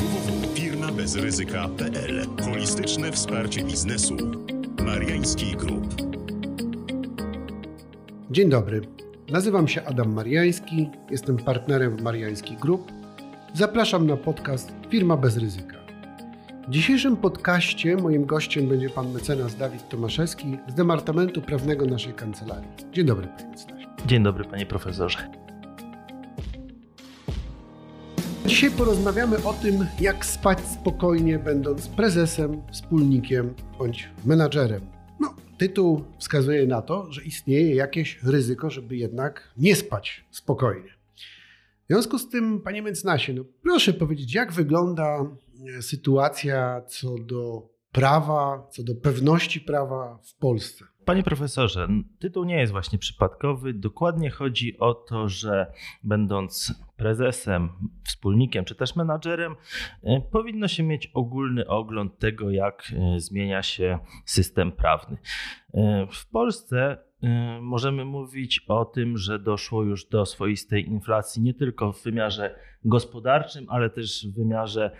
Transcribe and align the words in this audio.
www.firmabezryzyka.pl 0.00 2.26
Holistyczne 2.42 3.12
wsparcie 3.12 3.64
biznesu. 3.64 4.16
Mariański 4.84 5.56
Group. 5.56 5.94
Dzień 8.30 8.48
dobry. 8.48 8.80
Nazywam 9.30 9.68
się 9.68 9.84
Adam 9.84 10.12
Mariański, 10.12 10.90
jestem 11.10 11.36
partnerem 11.36 11.96
w 11.96 12.02
Mariański 12.02 12.56
Group. 12.56 12.92
Zapraszam 13.54 14.06
na 14.06 14.16
podcast 14.16 14.72
Firma 14.88 15.16
bez 15.16 15.36
ryzyka. 15.36 15.76
W 16.68 16.70
dzisiejszym 16.70 17.16
podcaście 17.16 17.96
moim 17.96 18.26
gościem 18.26 18.68
będzie 18.68 18.90
pan 18.90 19.12
mecenas 19.12 19.56
Dawid 19.56 19.88
Tomaszewski 19.88 20.58
z 20.68 20.74
Departamentu 20.74 21.42
Prawnego 21.42 21.86
naszej 21.86 22.12
kancelarii. 22.12 22.68
Dzień 22.92 23.06
dobry, 23.06 23.26
panie 23.26 23.50
mecenasie. 23.50 23.86
Dzień 24.06 24.22
dobry, 24.22 24.44
panie 24.44 24.66
profesorze. 24.66 25.39
Dzisiaj 28.50 28.70
porozmawiamy 28.70 29.44
o 29.44 29.52
tym, 29.52 29.86
jak 30.00 30.26
spać 30.26 30.58
spokojnie, 30.60 31.38
będąc 31.38 31.88
prezesem, 31.88 32.62
wspólnikiem 32.72 33.54
bądź 33.78 34.08
menadżerem. 34.24 34.80
No, 35.20 35.34
tytuł 35.58 36.04
wskazuje 36.18 36.66
na 36.66 36.82
to, 36.82 37.12
że 37.12 37.24
istnieje 37.24 37.74
jakieś 37.74 38.22
ryzyko, 38.22 38.70
żeby 38.70 38.96
jednak 38.96 39.52
nie 39.56 39.76
spać 39.76 40.24
spokojnie. 40.30 40.90
W 41.84 41.86
związku 41.88 42.18
z 42.18 42.28
tym, 42.28 42.60
panie 42.60 42.82
mecenasie, 42.82 43.32
no 43.32 43.44
proszę 43.62 43.92
powiedzieć, 43.92 44.34
jak 44.34 44.52
wygląda 44.52 45.26
e, 45.78 45.82
sytuacja 45.82 46.82
co 46.88 47.18
do 47.18 47.68
prawa, 47.92 48.68
co 48.70 48.82
do 48.82 48.94
pewności 48.94 49.60
prawa 49.60 50.18
w 50.22 50.34
Polsce? 50.34 50.84
Panie 51.04 51.22
profesorze, 51.22 51.88
tytuł 52.18 52.44
nie 52.44 52.56
jest 52.60 52.72
właśnie 52.72 52.98
przypadkowy. 52.98 53.74
Dokładnie 53.74 54.30
chodzi 54.30 54.78
o 54.78 54.94
to, 54.94 55.28
że 55.28 55.72
będąc 56.04 56.74
prezesem, 56.96 57.68
wspólnikiem 58.04 58.64
czy 58.64 58.74
też 58.74 58.96
menadżerem, 58.96 59.56
e, 60.02 60.20
powinno 60.20 60.68
się 60.68 60.82
mieć 60.82 61.06
ogólny 61.06 61.66
ogląd 61.66 62.18
tego, 62.18 62.50
jak 62.50 62.92
e, 62.92 63.20
zmienia 63.20 63.62
się 63.62 63.98
system 64.24 64.72
prawny. 64.72 65.18
E, 65.74 66.06
w 66.12 66.26
Polsce 66.26 67.09
możemy 67.60 68.04
mówić 68.04 68.64
o 68.68 68.84
tym, 68.84 69.18
że 69.18 69.38
doszło 69.38 69.82
już 69.82 70.04
do 70.04 70.26
swoistej 70.26 70.86
inflacji 70.86 71.42
nie 71.42 71.54
tylko 71.54 71.92
w 71.92 72.02
wymiarze 72.02 72.54
gospodarczym, 72.84 73.66
ale 73.68 73.90
też 73.90 74.26
w 74.26 74.36
wymiarze 74.36 74.90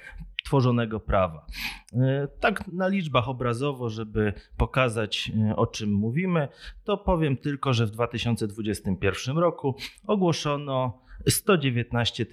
tworzonego 0.44 1.00
prawa. 1.00 1.46
E, 1.92 2.28
tak 2.40 2.68
na 2.68 2.88
liczbach 2.88 3.28
obrazowo, 3.28 3.88
żeby 3.88 4.32
pokazać 4.56 5.32
e, 5.50 5.56
o 5.56 5.66
czym 5.66 5.92
mówimy, 5.92 6.48
to 6.84 6.96
powiem 6.96 7.36
tylko, 7.36 7.72
że 7.72 7.86
w 7.86 7.90
2021 7.90 9.38
roku 9.38 9.74
ogłoszono 10.06 11.02
119 11.28 12.26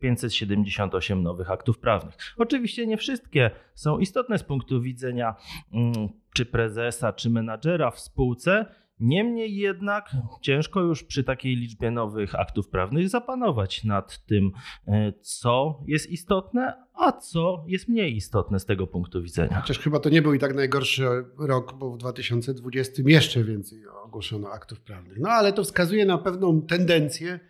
578 0.00 1.22
nowych 1.22 1.50
aktów 1.50 1.78
prawnych. 1.78 2.14
Oczywiście 2.38 2.86
nie 2.86 2.96
wszystkie 2.96 3.50
są 3.74 3.98
istotne 3.98 4.38
z 4.38 4.42
punktu 4.42 4.80
widzenia 4.80 5.34
mm, 5.72 6.08
czy 6.34 6.46
prezesa, 6.46 7.12
czy 7.12 7.30
menadżera 7.30 7.90
w 7.90 8.00
spółce, 8.00 8.66
Niemniej 9.02 9.56
jednak 9.56 10.10
ciężko 10.40 10.80
już 10.80 11.04
przy 11.04 11.24
takiej 11.24 11.56
liczbie 11.56 11.90
nowych 11.90 12.34
aktów 12.34 12.68
prawnych 12.68 13.08
zapanować 13.08 13.84
nad 13.84 14.26
tym, 14.26 14.50
e, 14.86 15.12
co 15.20 15.82
jest 15.86 16.10
istotne, 16.10 16.74
a 16.94 17.12
co 17.12 17.64
jest 17.66 17.88
mniej 17.88 18.16
istotne 18.16 18.60
z 18.60 18.64
tego 18.64 18.86
punktu 18.86 19.22
widzenia. 19.22 19.60
Chociaż 19.60 19.78
chyba 19.78 20.00
to 20.00 20.08
nie 20.08 20.22
był 20.22 20.34
i 20.34 20.38
tak 20.38 20.54
najgorszy 20.54 21.04
rok, 21.38 21.74
bo 21.78 21.90
w 21.90 21.98
2020 21.98 23.02
jeszcze 23.06 23.44
więcej 23.44 23.86
ogłoszono 24.04 24.48
aktów 24.50 24.80
prawnych. 24.80 25.18
No 25.20 25.28
ale 25.28 25.52
to 25.52 25.64
wskazuje 25.64 26.06
na 26.06 26.18
pewną 26.18 26.62
tendencję 26.62 27.40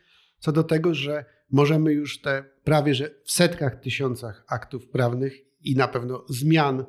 co 0.43 0.53
do 0.53 0.65
tego, 0.65 0.95
że 0.95 1.25
możemy 1.51 1.93
już 1.93 2.21
te 2.21 2.45
prawie 2.65 2.95
że 2.95 3.11
w 3.25 3.33
setkach 3.33 3.81
tysiącach 3.81 4.45
aktów 4.49 4.89
prawnych 4.89 5.35
i 5.65 5.77
na 5.77 5.89
pewno 5.89 6.25
zmian 6.29 6.85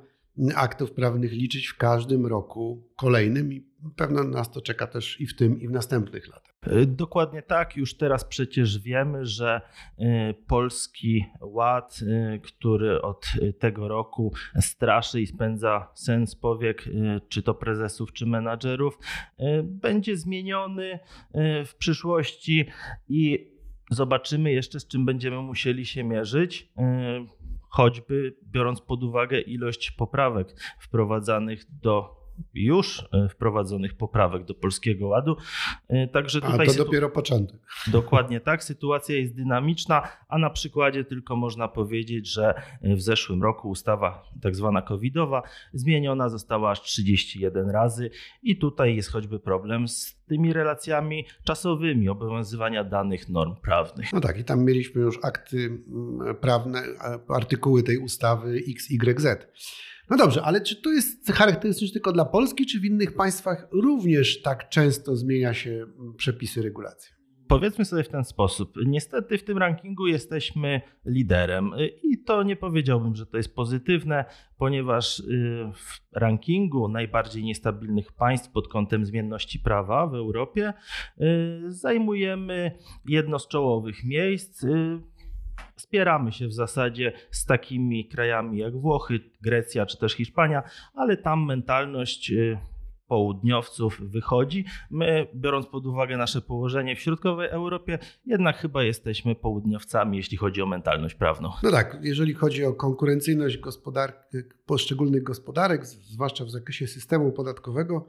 aktów 0.55 0.91
prawnych 0.91 1.31
liczyć 1.31 1.67
w 1.67 1.77
każdym 1.77 2.25
roku 2.25 2.89
kolejnym 2.95 3.72
pewno 3.91 4.23
nas 4.23 4.51
to 4.51 4.61
czeka 4.61 4.87
też 4.87 5.21
i 5.21 5.27
w 5.27 5.35
tym, 5.35 5.61
i 5.61 5.67
w 5.67 5.71
następnych 5.71 6.27
latach. 6.27 6.53
E, 6.61 6.85
dokładnie 6.85 7.41
tak. 7.41 7.77
Już 7.77 7.97
teraz 7.97 8.25
przecież 8.25 8.79
wiemy, 8.79 9.25
że 9.25 9.61
e, 9.97 10.33
polski 10.33 11.25
ład, 11.41 11.99
e, 12.07 12.39
który 12.39 13.01
od 13.01 13.25
tego 13.59 13.87
roku 13.87 14.33
straszy 14.59 15.21
i 15.21 15.27
spędza 15.27 15.91
sens 15.93 16.35
powiek, 16.35 16.85
czy 17.29 17.43
to 17.43 17.53
prezesów, 17.53 18.13
czy 18.13 18.25
menadżerów, 18.25 18.97
będzie 19.63 20.17
zmieniony 20.17 20.99
w 21.65 21.75
przyszłości 21.77 22.65
i 23.09 23.51
zobaczymy 23.91 24.51
jeszcze, 24.51 24.79
z 24.79 24.87
czym 24.87 25.05
będziemy 25.05 25.41
musieli 25.41 25.85
się 25.85 26.03
mierzyć 26.03 26.71
choćby 27.73 28.35
biorąc 28.43 28.81
pod 28.81 29.03
uwagę 29.03 29.41
ilość 29.41 29.91
poprawek 29.91 30.55
wprowadzanych 30.79 31.65
do 31.81 32.22
już 32.53 33.07
e, 33.11 33.29
wprowadzonych 33.29 33.93
poprawek 33.97 34.45
do 34.45 34.53
Polskiego 34.53 35.07
Ładu. 35.07 35.37
E, 35.87 36.07
także 36.07 36.41
tutaj 36.41 36.67
a 36.67 36.71
to 36.71 36.85
dopiero 36.85 37.09
początek. 37.09 37.59
Dokładnie 37.87 38.39
tak. 38.39 38.63
Sytuacja 38.63 39.15
jest 39.15 39.35
dynamiczna, 39.35 40.07
a 40.27 40.37
na 40.37 40.49
przykładzie 40.49 41.03
tylko 41.03 41.35
można 41.35 41.67
powiedzieć, 41.67 42.27
że 42.27 42.53
w 42.81 43.01
zeszłym 43.01 43.43
roku 43.43 43.69
ustawa 43.69 44.23
tak 44.41 44.55
zwana 44.55 44.81
covidowa 44.81 45.43
zmieniona 45.73 46.29
została 46.29 46.71
aż 46.71 46.81
31 46.81 47.69
razy 47.69 48.09
i 48.43 48.57
tutaj 48.57 48.95
jest 48.95 49.11
choćby 49.11 49.39
problem 49.39 49.87
z 49.87 50.23
tymi 50.25 50.53
relacjami 50.53 51.25
czasowymi 51.43 52.09
obowiązywania 52.09 52.83
danych 52.83 53.29
norm 53.29 53.55
prawnych. 53.55 54.13
No 54.13 54.21
tak, 54.21 54.39
i 54.39 54.43
tam 54.43 54.65
mieliśmy 54.65 55.01
już 55.01 55.19
akty 55.23 55.57
mm, 55.57 56.35
prawne, 56.35 56.83
artykuły 57.29 57.83
tej 57.83 57.97
ustawy 57.97 58.61
XYZ. 58.69 59.27
No 60.09 60.17
dobrze, 60.17 60.43
ale 60.43 60.61
czy 60.61 60.81
to 60.81 60.91
jest 60.91 61.31
charakterystyczne 61.31 61.93
tylko 61.93 62.11
dla 62.11 62.25
Polski, 62.25 62.65
czy 62.65 62.79
w 62.79 62.85
innych 62.85 63.15
państwach 63.15 63.67
również 63.71 64.41
tak 64.41 64.69
często 64.69 65.15
zmienia 65.15 65.53
się 65.53 65.85
przepisy, 66.17 66.61
regulacje? 66.61 67.13
Powiedzmy 67.47 67.85
sobie 67.85 68.03
w 68.03 68.09
ten 68.09 68.23
sposób. 68.23 68.73
Niestety 68.85 69.37
w 69.37 69.43
tym 69.43 69.57
rankingu 69.57 70.07
jesteśmy 70.07 70.81
liderem 71.05 71.71
i 72.03 72.23
to 72.23 72.43
nie 72.43 72.55
powiedziałbym, 72.55 73.15
że 73.15 73.25
to 73.25 73.37
jest 73.37 73.55
pozytywne, 73.55 74.25
ponieważ 74.57 75.19
y, 75.19 75.23
w 75.73 75.99
rankingu 76.15 76.87
najbardziej 76.87 77.43
niestabilnych 77.43 78.11
państw 78.11 78.51
pod 78.51 78.67
kątem 78.67 79.05
zmienności 79.05 79.59
prawa 79.59 80.07
w 80.07 80.15
Europie 80.15 80.73
y, 81.21 81.71
zajmujemy 81.71 82.71
jedno 83.05 83.39
z 83.39 83.47
czołowych 83.47 84.03
miejsc. 84.03 84.65
Spieramy 85.75 86.31
się 86.31 86.47
w 86.47 86.53
zasadzie 86.53 87.13
z 87.31 87.45
takimi 87.45 88.07
krajami 88.07 88.57
jak 88.57 88.77
Włochy, 88.77 89.19
Grecja 89.41 89.85
czy 89.85 89.97
też 89.97 90.13
Hiszpania, 90.13 90.63
ale 90.95 91.17
tam 91.17 91.45
mentalność 91.45 92.31
y, 92.31 92.57
południowców 93.07 94.01
wychodzi. 94.01 94.65
My, 94.89 95.27
biorąc 95.35 95.67
pod 95.67 95.85
uwagę 95.85 96.17
nasze 96.17 96.41
położenie 96.41 96.95
w 96.95 96.99
środkowej 96.99 97.49
Europie, 97.49 97.99
jednak 98.25 98.57
chyba 98.57 98.83
jesteśmy 98.83 99.35
południowcami, 99.35 100.17
jeśli 100.17 100.37
chodzi 100.37 100.61
o 100.61 100.65
mentalność 100.65 101.15
prawną. 101.15 101.49
No 101.63 101.71
tak, 101.71 101.97
jeżeli 102.01 102.33
chodzi 102.33 102.65
o 102.65 102.73
konkurencyjność 102.73 103.57
gospodarki, 103.57 104.37
poszczególnych 104.65 105.23
gospodarek, 105.23 105.85
zwłaszcza 105.85 106.45
w 106.45 106.49
zakresie 106.49 106.87
systemu 106.87 107.31
podatkowego, 107.31 108.07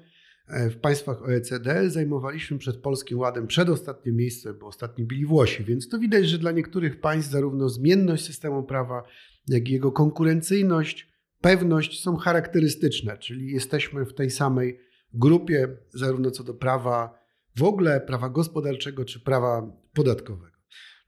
w 0.48 0.76
państwach 0.76 1.22
OECD 1.22 1.90
zajmowaliśmy 1.90 2.58
przed 2.58 2.76
Polskim 2.76 3.18
Ładem 3.18 3.46
przedostatnie 3.46 4.12
miejsce, 4.12 4.54
bo 4.54 4.66
ostatni 4.66 5.04
byli 5.04 5.26
Włosi, 5.26 5.64
więc 5.64 5.88
to 5.88 5.98
widać, 5.98 6.28
że 6.28 6.38
dla 6.38 6.52
niektórych 6.52 7.00
państw 7.00 7.30
zarówno 7.30 7.68
zmienność 7.68 8.24
systemu 8.24 8.62
prawa, 8.62 9.02
jak 9.48 9.68
i 9.68 9.72
jego 9.72 9.92
konkurencyjność, 9.92 11.08
pewność 11.40 12.02
są 12.02 12.16
charakterystyczne, 12.16 13.18
czyli 13.18 13.52
jesteśmy 13.52 14.04
w 14.04 14.14
tej 14.14 14.30
samej 14.30 14.80
grupie, 15.14 15.68
zarówno 15.94 16.30
co 16.30 16.44
do 16.44 16.54
prawa 16.54 17.18
w 17.56 17.62
ogóle, 17.62 18.00
prawa 18.00 18.28
gospodarczego 18.28 19.04
czy 19.04 19.20
prawa 19.20 19.72
podatkowego. 19.94 20.56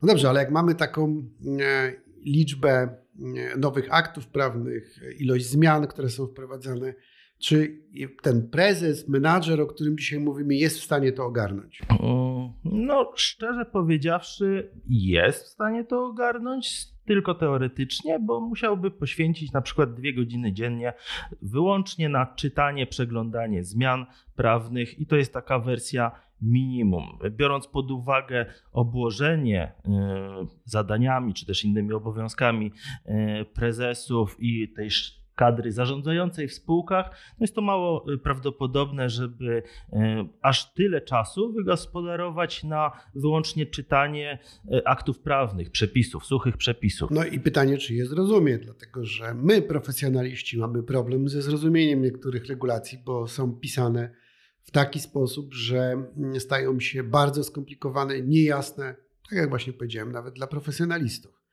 No 0.02 0.08
dobrze, 0.08 0.28
ale 0.28 0.40
jak 0.40 0.50
mamy 0.50 0.74
taką 0.74 1.28
e, 1.60 1.92
liczbę 2.24 2.70
e, 2.72 3.56
nowych 3.56 3.86
aktów 3.90 4.26
prawnych, 4.26 4.98
ilość 5.18 5.46
zmian, 5.46 5.86
które 5.86 6.08
są 6.08 6.26
wprowadzane, 6.26 6.94
czy 7.38 7.82
ten 8.22 8.48
prezes, 8.48 9.08
menadżer, 9.08 9.60
o 9.60 9.66
którym 9.66 9.98
dzisiaj 9.98 10.20
mówimy, 10.20 10.54
jest 10.54 10.78
w 10.78 10.84
stanie 10.84 11.12
to 11.12 11.24
ogarnąć? 11.24 11.82
No, 12.64 13.12
szczerze 13.16 13.64
powiedziawszy, 13.64 14.70
jest 14.88 15.44
w 15.44 15.48
stanie 15.48 15.84
to 15.84 16.06
ogarnąć, 16.06 16.86
tylko 17.04 17.34
teoretycznie, 17.34 18.18
bo 18.18 18.40
musiałby 18.40 18.90
poświęcić 18.90 19.52
na 19.52 19.60
przykład 19.60 19.94
dwie 19.94 20.14
godziny 20.14 20.52
dziennie 20.52 20.92
wyłącznie 21.42 22.08
na 22.08 22.26
czytanie, 22.26 22.86
przeglądanie 22.86 23.64
zmian 23.64 24.06
prawnych, 24.36 24.98
i 24.98 25.06
to 25.06 25.16
jest 25.16 25.32
taka 25.32 25.58
wersja 25.58 26.12
minimum. 26.42 27.18
Biorąc 27.30 27.66
pod 27.66 27.90
uwagę 27.90 28.46
obłożenie 28.72 29.72
y, 29.84 29.90
zadaniami 30.64 31.34
czy 31.34 31.46
też 31.46 31.64
innymi 31.64 31.92
obowiązkami 31.92 32.72
y, 33.06 33.44
prezesów 33.54 34.36
i 34.38 34.68
tej 34.68 34.90
kadry 35.36 35.72
zarządzającej 35.72 36.48
w 36.48 36.54
spółkach, 36.54 37.10
no 37.10 37.44
jest 37.44 37.54
to 37.54 37.60
mało 37.60 38.12
y, 38.12 38.18
prawdopodobne, 38.18 39.08
żeby 39.08 39.62
y, 39.92 39.96
aż 40.42 40.74
tyle 40.74 41.00
czasu 41.00 41.52
wygospodarować 41.52 42.64
na 42.64 42.92
wyłącznie 43.14 43.66
czytanie 43.66 44.38
y, 44.72 44.84
aktów 44.84 45.20
prawnych, 45.20 45.70
przepisów, 45.70 46.26
suchych 46.26 46.56
przepisów. 46.56 47.10
No 47.10 47.24
i 47.24 47.40
pytanie, 47.40 47.78
czy 47.78 47.94
je 47.94 48.06
zrozumie, 48.06 48.58
dlatego 48.58 49.04
że 49.04 49.34
my, 49.34 49.62
profesjonaliści, 49.62 50.58
mamy 50.58 50.82
problem 50.82 51.28
ze 51.28 51.42
zrozumieniem 51.42 52.02
niektórych 52.02 52.46
regulacji, 52.46 52.98
bo 53.04 53.26
są 53.26 53.52
pisane 53.52 54.10
w 54.62 54.70
taki 54.70 55.00
sposób, 55.00 55.54
że 55.54 55.78
mm, 56.16 56.40
stają 56.40 56.80
się 56.80 57.02
bardzo 57.02 57.44
skomplikowane, 57.44 58.20
niejasne, 58.22 58.94
tak 59.30 59.38
jak 59.38 59.48
właśnie 59.48 59.72
powiedziałem, 59.72 60.12
nawet 60.12 60.34
dla 60.34 60.46
profesjonalistów. 60.46 61.45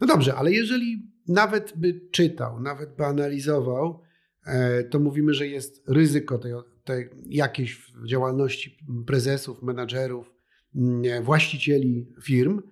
No 0.00 0.06
dobrze, 0.06 0.34
ale 0.34 0.52
jeżeli 0.52 1.02
nawet 1.28 1.72
by 1.76 2.00
czytał, 2.10 2.60
nawet 2.60 2.96
by 2.96 3.04
analizował, 3.04 4.02
e, 4.46 4.84
to 4.84 5.00
mówimy, 5.00 5.34
że 5.34 5.46
jest 5.46 5.82
ryzyko 5.88 6.38
tej, 6.38 6.52
tej 6.84 7.08
jakiejś 7.26 7.92
działalności 8.06 8.78
prezesów, 9.06 9.62
menadżerów, 9.62 10.32
właścicieli 11.22 12.06
firm. 12.22 12.62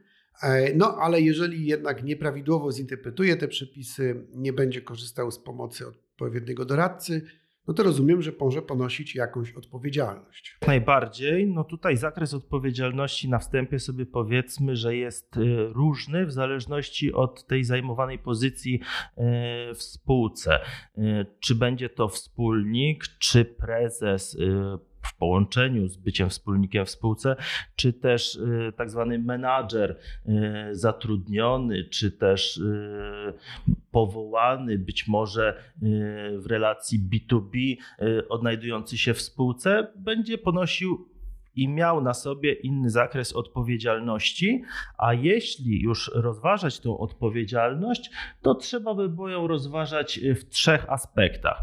E, 0.42 0.74
no, 0.74 0.96
ale 0.96 1.20
jeżeli 1.20 1.66
jednak 1.66 2.04
nieprawidłowo 2.04 2.72
zinterpretuje 2.72 3.36
te 3.36 3.48
przepisy, 3.48 4.26
nie 4.34 4.52
będzie 4.52 4.82
korzystał 4.82 5.30
z 5.30 5.38
pomocy 5.38 5.86
odpowiedniego 5.86 6.64
doradcy, 6.64 7.22
no 7.68 7.74
to 7.74 7.82
rozumiem, 7.82 8.22
że 8.22 8.32
może 8.40 8.62
ponosić 8.62 9.14
jakąś 9.14 9.52
odpowiedzialność. 9.52 10.58
Najbardziej, 10.66 11.46
no 11.46 11.64
tutaj 11.64 11.96
zakres 11.96 12.34
odpowiedzialności 12.34 13.28
na 13.28 13.38
wstępie 13.38 13.78
sobie 13.78 14.06
powiedzmy, 14.06 14.76
że 14.76 14.96
jest 14.96 15.36
y, 15.36 15.66
różny 15.68 16.26
w 16.26 16.32
zależności 16.32 17.12
od 17.12 17.46
tej 17.46 17.64
zajmowanej 17.64 18.18
pozycji 18.18 18.74
y, 18.74 18.82
w 19.74 19.82
spółce. 19.82 20.60
Y, 20.98 21.26
czy 21.40 21.54
będzie 21.54 21.88
to 21.88 22.08
wspólnik, 22.08 23.04
czy 23.18 23.44
prezes 23.44 24.38
w 25.06 25.16
połączeniu 25.16 25.88
z 25.88 25.96
byciem 25.96 26.30
wspólnikiem 26.30 26.86
w 26.86 26.90
spółce, 26.90 27.36
czy 27.76 27.92
też 27.92 28.34
y, 28.34 28.72
tak 28.76 28.90
zwany 28.90 29.18
menadżer 29.18 29.98
y, 30.28 30.32
zatrudniony, 30.72 31.84
czy 31.84 32.10
też 32.12 32.56
y, 32.56 33.32
powołany, 33.90 34.78
być 34.78 35.08
może 35.08 35.62
w 36.38 36.46
relacji 36.46 37.00
B2B, 37.00 37.76
odnajdujący 38.28 38.98
się 38.98 39.14
w 39.14 39.20
spółce, 39.20 39.92
będzie 39.96 40.38
ponosił 40.38 41.08
i 41.56 41.68
miał 41.68 42.00
na 42.00 42.14
sobie 42.14 42.52
inny 42.52 42.90
zakres 42.90 43.32
odpowiedzialności, 43.32 44.62
a 44.98 45.14
jeśli 45.14 45.82
już 45.82 46.10
rozważać 46.14 46.80
tą 46.80 46.98
odpowiedzialność, 46.98 48.10
to 48.42 48.54
trzeba 48.54 48.94
by 48.94 49.08
było 49.08 49.28
ją 49.28 49.46
rozważać 49.46 50.20
w 50.36 50.48
trzech 50.48 50.90
aspektach. 50.90 51.62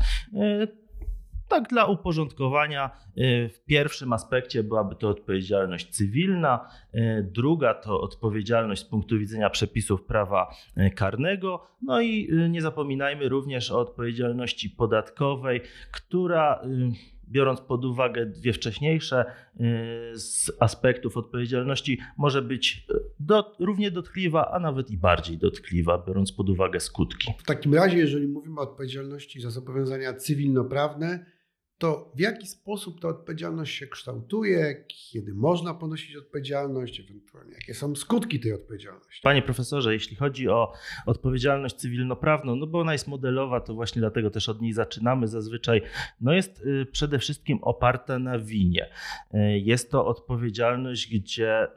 Tak 1.53 1.69
dla 1.69 1.85
uporządkowania 1.85 2.89
y, 3.17 3.49
w 3.49 3.65
pierwszym 3.65 4.13
aspekcie 4.13 4.63
byłaby 4.63 4.95
to 4.95 5.09
odpowiedzialność 5.09 5.89
cywilna, 5.89 6.69
y, 6.95 7.29
druga 7.31 7.73
to 7.73 8.01
odpowiedzialność 8.01 8.81
z 8.81 8.85
punktu 8.85 9.19
widzenia 9.19 9.49
przepisów 9.49 10.03
prawa 10.03 10.55
y, 10.77 10.89
karnego, 10.89 11.67
no 11.81 12.01
i 12.01 12.29
nie 12.49 12.61
zapominajmy 12.61 13.29
również 13.29 13.71
o 13.71 13.79
odpowiedzialności 13.79 14.69
podatkowej, 14.69 15.61
która 15.91 16.61
biorąc 17.29 17.61
pod 17.61 17.85
uwagę 17.85 18.25
dwie 18.25 18.53
wcześniejsze 18.53 19.25
z 20.13 20.51
aspektów 20.59 21.17
odpowiedzialności, 21.17 21.99
może 22.17 22.41
być 22.41 22.87
do, 23.19 23.55
równie 23.59 23.91
dotkliwa, 23.91 24.51
a 24.51 24.59
nawet 24.59 24.91
i 24.91 24.97
bardziej 24.97 25.37
dotkliwa, 25.37 26.03
biorąc 26.07 26.31
pod 26.31 26.49
uwagę 26.49 26.79
skutki. 26.79 27.33
W 27.37 27.43
takim 27.43 27.73
razie, 27.73 27.97
jeżeli 27.97 28.27
mówimy 28.27 28.59
o 28.59 28.63
odpowiedzialności 28.63 29.41
za 29.41 29.49
zobowiązania 29.49 30.13
cywilnoprawne, 30.13 31.25
to 31.77 32.11
w 32.15 32.19
jaki 32.19 32.47
sposób 32.47 33.01
ta 33.01 33.07
odpowiedzialność 33.07 33.75
się 33.75 33.87
kształtuje, 33.87 34.85
kiedy 34.87 35.33
można 35.33 35.73
ponosić 35.73 36.15
odpowiedzialność, 36.15 36.99
ewentualnie 36.99 37.53
jakie 37.53 37.73
są 37.73 37.95
skutki 37.95 38.39
tej 38.39 38.53
odpowiedzialności. 38.53 39.21
Panie 39.23 39.41
profesorze, 39.41 39.93
jeśli 39.93 40.15
chodzi 40.15 40.49
o 40.49 40.73
odpowiedzialność 41.05 41.75
cywilnoprawną, 41.75 42.55
no 42.55 42.67
bo 42.67 42.79
ona 42.79 42.93
jest 42.93 43.07
modelowa, 43.07 43.61
to 43.61 43.73
właśnie 43.73 43.99
dlatego 43.99 44.29
też 44.29 44.49
od 44.49 44.61
niej 44.61 44.73
zaczynamy 44.73 45.27
zazwyczaj, 45.27 45.81
no 46.21 46.33
jest 46.33 46.61
y, 46.61 46.85
przede 46.91 47.19
wszystkim 47.19 47.59
oparta 47.61 48.19
na 48.19 48.39
winie. 48.39 48.89
Y, 49.33 49.59
jest 49.59 49.91
to 49.91 50.05
odpowiedzialność, 50.05 51.19
gdzie 51.19 51.63
y, 51.63 51.69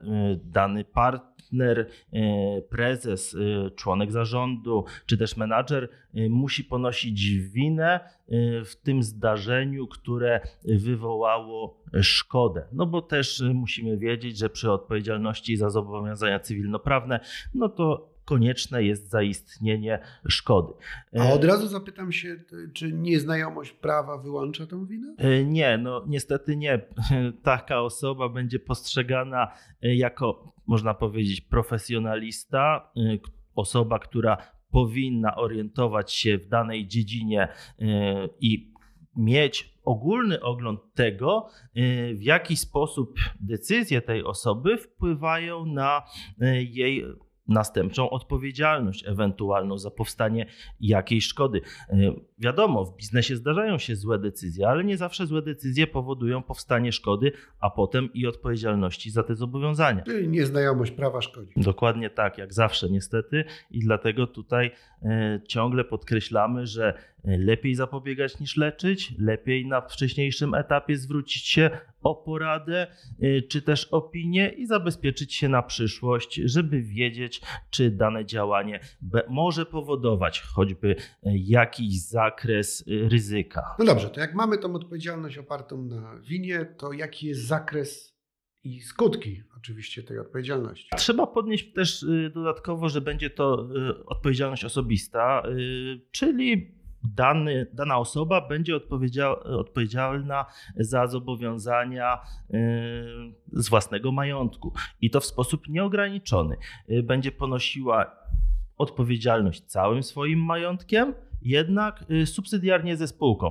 dany 0.44 0.84
partner, 0.84 1.35
prezes, 2.70 3.36
członek 3.76 4.12
zarządu, 4.12 4.84
czy 5.06 5.18
też 5.18 5.36
menadżer 5.36 5.88
musi 6.30 6.64
ponosić 6.64 7.30
winę 7.30 8.00
w 8.64 8.72
tym 8.82 9.02
zdarzeniu, 9.02 9.86
które 9.86 10.40
wywołało 10.64 11.82
szkodę. 12.02 12.66
No 12.72 12.86
bo 12.86 13.02
też 13.02 13.42
musimy 13.54 13.98
wiedzieć, 13.98 14.38
że 14.38 14.50
przy 14.50 14.70
odpowiedzialności 14.70 15.56
za 15.56 15.70
zobowiązania 15.70 16.40
cywilnoprawne, 16.40 17.20
no 17.54 17.68
to 17.68 18.15
konieczne 18.26 18.84
jest 18.84 19.10
zaistnienie 19.10 19.98
szkody. 20.28 20.72
A 21.18 21.32
od 21.32 21.44
razu 21.44 21.68
zapytam 21.68 22.12
się, 22.12 22.36
czy 22.72 22.92
nieznajomość 22.92 23.72
prawa 23.72 24.18
wyłącza 24.18 24.66
tą 24.66 24.86
winę? 24.86 25.14
E, 25.18 25.44
nie, 25.44 25.78
no 25.78 26.04
niestety 26.06 26.56
nie. 26.56 26.80
Taka 27.42 27.80
osoba 27.80 28.28
będzie 28.28 28.58
postrzegana 28.58 29.52
e, 29.82 29.94
jako, 29.94 30.52
można 30.66 30.94
powiedzieć, 30.94 31.40
profesjonalista, 31.40 32.92
e, 32.96 33.00
osoba, 33.54 33.98
która 33.98 34.36
powinna 34.70 35.36
orientować 35.36 36.12
się 36.12 36.38
w 36.38 36.46
danej 36.46 36.86
dziedzinie 36.86 37.48
i 38.40 38.72
mieć 39.16 39.78
ogólny 39.84 40.40
ogląd 40.40 40.80
tego, 40.94 41.48
w 42.14 42.22
jaki 42.22 42.56
sposób 42.56 43.14
decyzje 43.40 44.02
tej 44.02 44.24
osoby 44.24 44.78
wpływają 44.78 45.66
na 45.66 46.02
jej 46.70 47.04
następczą 47.48 48.10
odpowiedzialność 48.10 49.04
ewentualną 49.08 49.78
za 49.78 49.90
powstanie 49.90 50.46
jakiejś 50.80 51.26
szkody. 51.26 51.60
E, 51.88 51.96
wiadomo, 52.38 52.84
w 52.84 52.96
biznesie 52.96 53.36
zdarzają 53.36 53.78
się 53.78 53.96
złe 53.96 54.18
decyzje, 54.18 54.68
ale 54.68 54.84
nie 54.84 54.96
zawsze 54.96 55.26
złe 55.26 55.42
decyzje 55.42 55.86
powodują 55.86 56.42
powstanie 56.42 56.92
szkody, 56.92 57.32
a 57.60 57.70
potem 57.70 58.12
i 58.14 58.26
odpowiedzialności 58.26 59.10
za 59.10 59.22
te 59.22 59.34
zobowiązania. 59.34 60.02
Czyli 60.02 60.28
nieznajomość 60.28 60.92
prawa 60.92 61.20
szkodzi. 61.20 61.52
Dokładnie 61.56 62.10
tak, 62.10 62.38
jak 62.38 62.54
zawsze 62.54 62.90
niestety 62.90 63.44
i 63.70 63.80
dlatego 63.80 64.26
tutaj 64.26 64.70
e, 65.02 65.40
ciągle 65.48 65.84
podkreślamy, 65.84 66.66
że 66.66 66.94
lepiej 67.26 67.74
zapobiegać 67.74 68.40
niż 68.40 68.56
leczyć, 68.56 69.14
lepiej 69.18 69.66
na 69.66 69.80
wcześniejszym 69.80 70.54
etapie 70.54 70.96
zwrócić 70.96 71.46
się 71.46 71.70
o 72.02 72.14
poradę 72.14 72.86
y, 73.22 73.42
czy 73.48 73.62
też 73.62 73.84
opinię 73.84 74.48
i 74.48 74.66
zabezpieczyć 74.66 75.34
się 75.34 75.48
na 75.48 75.62
przyszłość, 75.62 76.40
żeby 76.44 76.82
wiedzieć, 76.82 77.40
czy 77.70 77.90
dane 77.90 78.26
działanie 78.26 78.80
może 79.28 79.66
powodować 79.66 80.40
choćby 80.40 80.90
y, 80.90 80.96
jakiś 81.34 82.02
zakres 82.02 82.84
y, 82.88 83.08
ryzyka. 83.08 83.74
No 83.78 83.84
dobrze, 83.84 84.10
to 84.10 84.20
jak 84.20 84.34
mamy 84.34 84.58
tą 84.58 84.74
odpowiedzialność 84.74 85.38
opartą 85.38 85.82
na 85.82 86.20
winie, 86.28 86.74
to 86.78 86.92
jaki 86.92 87.26
jest 87.26 87.46
zakres 87.46 88.16
i 88.64 88.80
skutki 88.80 89.42
oczywiście 89.56 90.02
tej 90.02 90.18
odpowiedzialności. 90.18 90.88
Trzeba 90.96 91.26
podnieść 91.26 91.72
też 91.72 92.06
dodatkowo, 92.34 92.88
że 92.88 93.00
będzie 93.00 93.30
to 93.30 93.68
odpowiedzialność 94.06 94.64
osobista, 94.64 95.42
czyli 96.10 96.76
dany, 97.14 97.66
dana 97.72 97.98
osoba 97.98 98.48
będzie 98.48 98.76
odpowiedzialna 99.44 100.46
za 100.76 101.06
zobowiązania 101.06 102.14
y, 102.14 102.56
z 103.52 103.68
własnego 103.68 104.12
majątku 104.12 104.72
i 105.00 105.10
to 105.10 105.20
w 105.20 105.24
sposób 105.24 105.68
nieograniczony. 105.68 106.56
Y, 106.90 107.02
będzie 107.02 107.32
ponosiła 107.32 108.16
odpowiedzialność 108.76 109.62
całym 109.62 110.02
swoim 110.02 110.44
majątkiem, 110.44 111.14
jednak 111.42 112.04
y, 112.10 112.26
subsydiarnie 112.26 112.96
ze 112.96 113.08
spółką. 113.08 113.50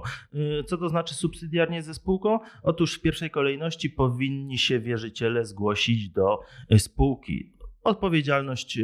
Co 0.67 0.77
to 0.77 0.89
znaczy 0.89 1.15
subsydiarnie 1.15 1.83
ze 1.83 1.93
spółką? 1.93 2.39
Otóż 2.63 2.93
w 2.95 3.01
pierwszej 3.01 3.29
kolejności 3.29 3.89
powinni 3.89 4.57
się 4.57 4.79
wierzyciele 4.79 5.45
zgłosić 5.45 6.09
do 6.09 6.39
spółki. 6.77 7.53
Odpowiedzialność 7.83 8.79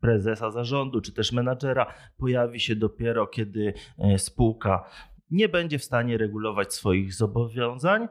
prezesa 0.00 0.50
zarządu 0.50 1.00
czy 1.00 1.12
też 1.12 1.32
menadżera 1.32 1.94
pojawi 2.18 2.60
się 2.60 2.76
dopiero, 2.76 3.26
kiedy 3.26 3.74
e, 3.98 4.18
spółka 4.18 4.84
nie 5.30 5.48
będzie 5.48 5.78
w 5.78 5.84
stanie 5.84 6.18
regulować 6.18 6.74
swoich 6.74 7.14
zobowiązań 7.14 8.08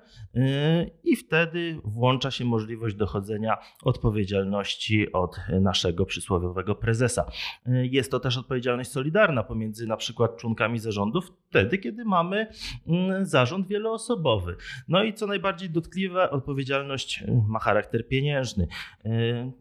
i 1.04 1.16
wtedy 1.16 1.80
włącza 1.84 2.32
się 2.32 2.46
możliwość 2.46 2.96
dochodzenia 2.96 3.58
odpowiedzialności 3.84 5.12
od 5.12 5.38
naszego 5.62 6.06
przysłowiowego 6.06 6.76
prezesa. 6.76 7.32
Jest 7.66 8.12
to 8.12 8.20
też 8.20 8.38
odpowiedzialność 8.38 8.92
solidarna 8.92 9.44
pomiędzy 9.44 9.88
na 9.88 9.98
przykład 9.98 10.38
członkami 10.38 10.80
zarządów 10.80 11.32
wtedy, 11.50 11.78
kiedy 11.78 12.06
mamy 12.06 12.48
mm, 12.88 13.26
zarząd 13.26 13.68
wieloosobowy. 13.68 14.56
No 14.88 15.04
i 15.04 15.14
co 15.14 15.28
najbardziej 15.28 15.70
dotkliwe, 15.70 16.30
odpowiedzialność 16.30 17.24
ma 17.48 17.60
charakter 17.60 18.08
pieniężny. 18.08 18.68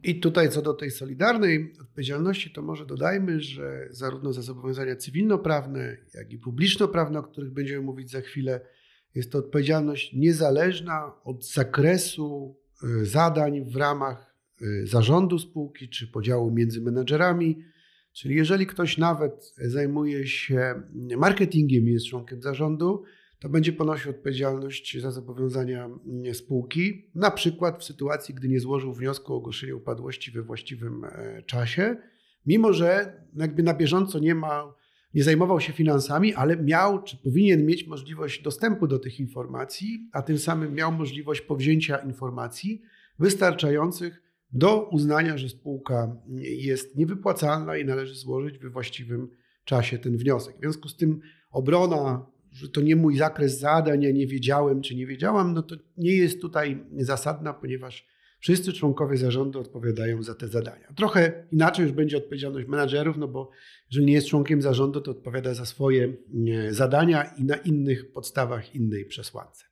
I 0.03 0.21
tutaj 0.21 0.49
co 0.49 0.63
do 0.63 0.75
tej 0.75 0.91
solidarnej 0.91 1.73
odpowiedzialności, 1.81 2.51
to 2.51 2.63
może 2.63 2.87
dodajmy, 2.87 3.41
że 3.41 3.89
zarówno 3.91 4.33
za 4.33 4.43
zobowiązania 4.43 4.97
cywilnoprawne, 4.97 5.97
jak 6.15 6.33
i 6.33 6.39
publiczno-prawne, 6.39 7.19
o 7.19 7.23
których 7.23 7.44
będziemy 7.51 7.83
mówić 7.83 8.11
za 8.11 8.21
chwilę, 8.21 8.61
jest 9.15 9.33
to 9.33 9.39
odpowiedzialność 9.39 10.13
niezależna 10.13 11.13
od 11.25 11.47
zakresu 11.47 12.57
y, 12.85 13.07
zadań 13.07 13.65
w 13.65 13.77
ramach 13.77 14.35
y, 14.63 14.87
zarządu 14.87 15.39
spółki 15.39 15.89
czy 15.89 16.09
podziału 16.09 16.51
między 16.51 16.81
menedżerami. 16.81 17.65
Czyli 18.13 18.35
jeżeli 18.35 18.67
ktoś 18.67 18.99
nawet 18.99 19.55
zajmuje 19.57 20.27
się 20.27 20.83
marketingiem 21.17 21.89
i 21.89 21.93
jest 21.93 22.07
członkiem 22.07 22.43
zarządu, 22.43 23.05
to 23.45 23.49
będzie 23.49 23.73
ponosił 23.73 24.11
odpowiedzialność 24.11 25.01
za 25.01 25.11
zobowiązania 25.11 25.91
spółki, 26.33 27.11
na 27.15 27.31
przykład 27.31 27.81
w 27.81 27.85
sytuacji, 27.85 28.35
gdy 28.35 28.49
nie 28.49 28.61
złożył 28.61 28.93
wniosku 28.93 29.33
o 29.33 29.37
ogłoszenie 29.37 29.77
upadłości 29.77 30.31
we 30.31 30.43
właściwym 30.43 31.05
e, 31.05 31.43
czasie, 31.43 31.97
mimo 32.47 32.73
że 32.73 33.21
jakby 33.37 33.63
na 33.63 33.75
bieżąco 33.75 34.19
nie 34.19 34.35
ma, 34.35 34.75
nie 35.15 35.25
zajmował 35.25 35.61
się 35.61 35.73
finansami, 35.73 36.35
ale 36.35 36.57
miał, 36.57 37.03
czy 37.03 37.17
powinien 37.17 37.67
mieć 37.67 37.87
możliwość 37.87 38.43
dostępu 38.43 38.87
do 38.87 38.99
tych 38.99 39.21
informacji, 39.21 40.09
a 40.13 40.23
tym 40.23 40.39
samym 40.39 40.75
miał 40.75 40.93
możliwość 40.93 41.41
powzięcia 41.41 41.97
informacji 41.97 42.83
wystarczających 43.19 44.23
do 44.53 44.89
uznania, 44.89 45.39
że 45.39 45.49
spółka 45.49 46.17
jest 46.39 46.97
niewypłacalna 46.97 47.77
i 47.77 47.85
należy 47.85 48.15
złożyć 48.15 48.59
we 48.59 48.71
właściwym 48.71 49.29
czasie 49.65 49.99
ten 49.99 50.17
wniosek. 50.17 50.57
W 50.57 50.61
związku 50.61 50.89
z 50.89 50.97
tym 50.97 51.21
obrona 51.51 52.27
że 52.55 52.69
to 52.69 52.81
nie 52.81 52.97
mój 52.97 53.17
zakres 53.17 53.59
zadań, 53.59 54.03
ja 54.03 54.11
nie 54.11 54.27
wiedziałem 54.27 54.83
czy 54.83 54.95
nie 54.95 55.07
wiedziałam, 55.07 55.55
no 55.55 55.63
to 55.63 55.77
nie 55.97 56.17
jest 56.17 56.41
tutaj 56.41 56.85
zasadna, 56.97 57.55
ponieważ 57.55 58.07
wszyscy 58.45 58.73
członkowie 58.73 59.17
zarządu 59.17 59.61
odpowiadają 59.61 60.23
za 60.23 60.35
te 60.35 60.49
zadania. 60.49 60.93
Trochę 60.97 61.47
inaczej 61.53 61.83
już 61.83 61.93
będzie 61.93 62.17
odpowiedzialność 62.17 62.69
menadżerów, 62.69 63.17
no 63.17 63.29
bo 63.29 63.51
jeżeli 63.91 64.07
nie 64.07 64.13
jest 64.13 64.27
członkiem 64.27 64.63
zarządu, 64.63 65.01
to 65.01 65.11
odpowiada 65.11 65.55
za 65.55 65.67
swoje 65.67 66.17
zadania 66.71 67.23
i 67.23 67.45
na 67.45 67.57
innych 67.57 68.13
podstawach 68.13 68.75
innej 68.75 69.05
przesłance. 69.05 69.65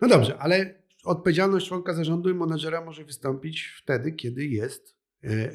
No 0.00 0.08
dobrze, 0.08 0.38
ale 0.38 0.74
odpowiedzialność 1.04 1.68
członka 1.68 1.94
zarządu 1.94 2.30
i 2.30 2.34
menadżera 2.34 2.84
może 2.84 3.04
wystąpić 3.04 3.74
wtedy, 3.82 4.12
kiedy 4.12 4.46
jest 4.46 4.96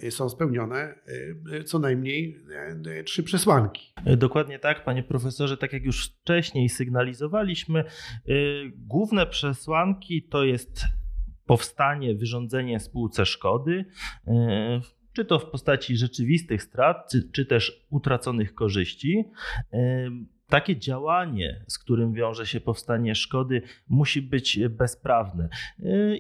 E, 0.04 0.12
są 0.12 0.30
spełnione 0.30 0.96
e, 1.52 1.64
co 1.64 1.80
najmniej 1.80 2.38
e, 2.86 3.04
trzy 3.04 3.24
przesłanki. 3.24 3.94
Dokładnie 4.18 4.60
tak, 4.60 4.84
panie 4.84 5.04
profesorze. 5.04 5.58
Tak 5.58 5.74
jak 5.74 5.84
już 5.84 6.08
wcześniej 6.08 6.70
sygnalizowaliśmy, 6.70 7.84
główne 8.78 9.28
przesłanki 9.28 10.24
to 10.24 10.44
jest 10.44 10.84
powstanie, 11.52 12.16
wyrządzenie 12.16 12.80
spółce 12.80 13.26
szkody, 13.26 13.86
czy 15.14 15.26
to 15.26 15.40
w 15.40 15.46
postaci 15.46 15.98
rzeczywistych 15.98 16.64
strat, 16.64 17.12
czy, 17.12 17.32
czy 17.32 17.46
też 17.46 17.86
utraconych 17.90 18.54
korzyści 18.54 19.26
takie 20.48 20.78
działanie, 20.78 21.64
z 21.68 21.80
którym 21.80 22.14
wiąże 22.14 22.46
się 22.46 22.60
powstanie 22.60 23.16
szkody, 23.16 23.62
musi 23.88 24.22
być 24.22 24.60
bezprawne. 24.70 25.50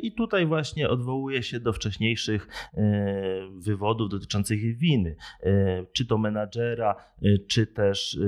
I 0.01 0.13
tutaj 0.13 0.45
właśnie 0.45 0.89
odwołuje 0.89 1.43
się 1.43 1.59
do 1.59 1.73
wcześniejszych 1.73 2.47
e, 2.73 2.81
wywodów 3.57 4.09
dotyczących 4.09 4.77
winy, 4.77 5.15
e, 5.43 5.85
czy 5.93 6.05
to 6.05 6.17
menadżera, 6.17 6.95
e, 6.95 7.37
czy 7.37 7.67
też 7.67 8.19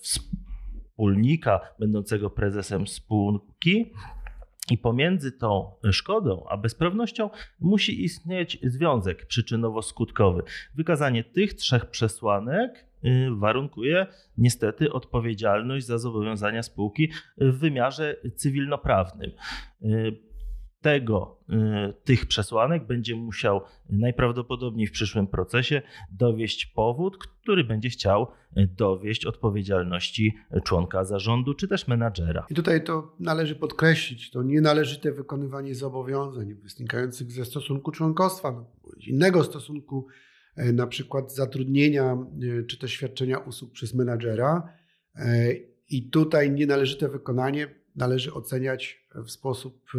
wspólnika 0.00 1.60
będącego 1.78 2.30
prezesem 2.30 2.86
spółki. 2.86 3.92
I 4.70 4.78
pomiędzy 4.78 5.32
tą 5.32 5.70
szkodą 5.90 6.46
a 6.48 6.56
bezprawnością 6.56 7.30
musi 7.60 8.04
istnieć 8.04 8.58
związek 8.62 9.26
przyczynowo-skutkowy. 9.26 10.42
Wykazanie 10.74 11.24
tych 11.24 11.54
trzech 11.54 11.86
przesłanek 11.86 12.92
Y, 13.04 13.30
warunkuje 13.36 14.06
niestety 14.38 14.92
odpowiedzialność 14.92 15.86
za 15.86 15.98
zobowiązania 15.98 16.62
spółki 16.62 17.08
w 17.38 17.58
wymiarze 17.58 18.16
cywilnoprawnym. 18.36 19.30
Y, 20.82 20.84
tego, 20.84 21.38
y, 21.48 21.54
tych 22.04 22.26
przesłanek 22.26 22.86
będzie 22.86 23.16
musiał 23.16 23.60
najprawdopodobniej 23.90 24.86
w 24.86 24.92
przyszłym 24.92 25.26
procesie 25.26 25.82
dowieść 26.10 26.66
powód, 26.66 27.18
który 27.18 27.64
będzie 27.64 27.88
chciał 27.88 28.26
dowieść 28.76 29.26
odpowiedzialności 29.26 30.34
członka 30.64 31.04
zarządu 31.04 31.54
czy 31.54 31.68
też 31.68 31.88
menadżera. 31.88 32.46
I 32.50 32.54
tutaj 32.54 32.84
to 32.84 33.16
należy 33.20 33.54
podkreślić, 33.54 34.30
to 34.30 34.42
nienależyte 34.42 35.12
wykonywanie 35.12 35.74
zobowiązań 35.74 36.54
wynikających 36.54 37.32
ze 37.32 37.44
stosunku 37.44 37.90
członkostwa, 37.90 38.52
no, 38.52 38.66
innego 39.06 39.44
stosunku 39.44 40.06
E, 40.56 40.72
na 40.72 40.86
przykład 40.86 41.34
zatrudnienia 41.34 42.18
czy 42.68 42.78
też 42.78 42.92
świadczenia 42.92 43.38
usług 43.38 43.72
przez 43.72 43.94
menadżera. 43.94 44.68
I 45.88 46.10
tutaj 46.10 46.50
nienależyte 46.50 47.08
wykonanie 47.08 47.81
należy 47.96 48.34
oceniać 48.34 49.06
w 49.14 49.30
sposób 49.30 49.90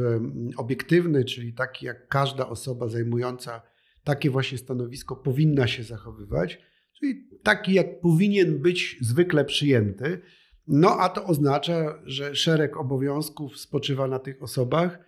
obiektywny, 0.58 1.26
czyli 1.26 1.54
taki 1.54 1.86
jak 1.86 2.08
każda 2.08 2.50
osoba 2.50 2.88
zajmująca 2.88 3.62
takie 4.04 4.30
właśnie 4.30 4.58
stanowisko 4.58 5.16
powinna 5.16 5.68
się 5.68 5.84
zachowywać, 5.84 6.60
czyli 7.00 7.28
taki 7.44 7.74
jak 7.74 8.02
powinien 8.02 8.60
być 8.60 8.98
zwykle 9.02 9.46
przyjęty. 9.46 10.22
No 10.68 10.98
a 11.00 11.10
to 11.10 11.26
oznacza, 11.26 12.00
że 12.06 12.36
szereg 12.36 12.78
obowiązków 12.78 13.58
spoczywa 13.58 14.08
na 14.08 14.20
tych 14.20 14.44
osobach 14.44 15.00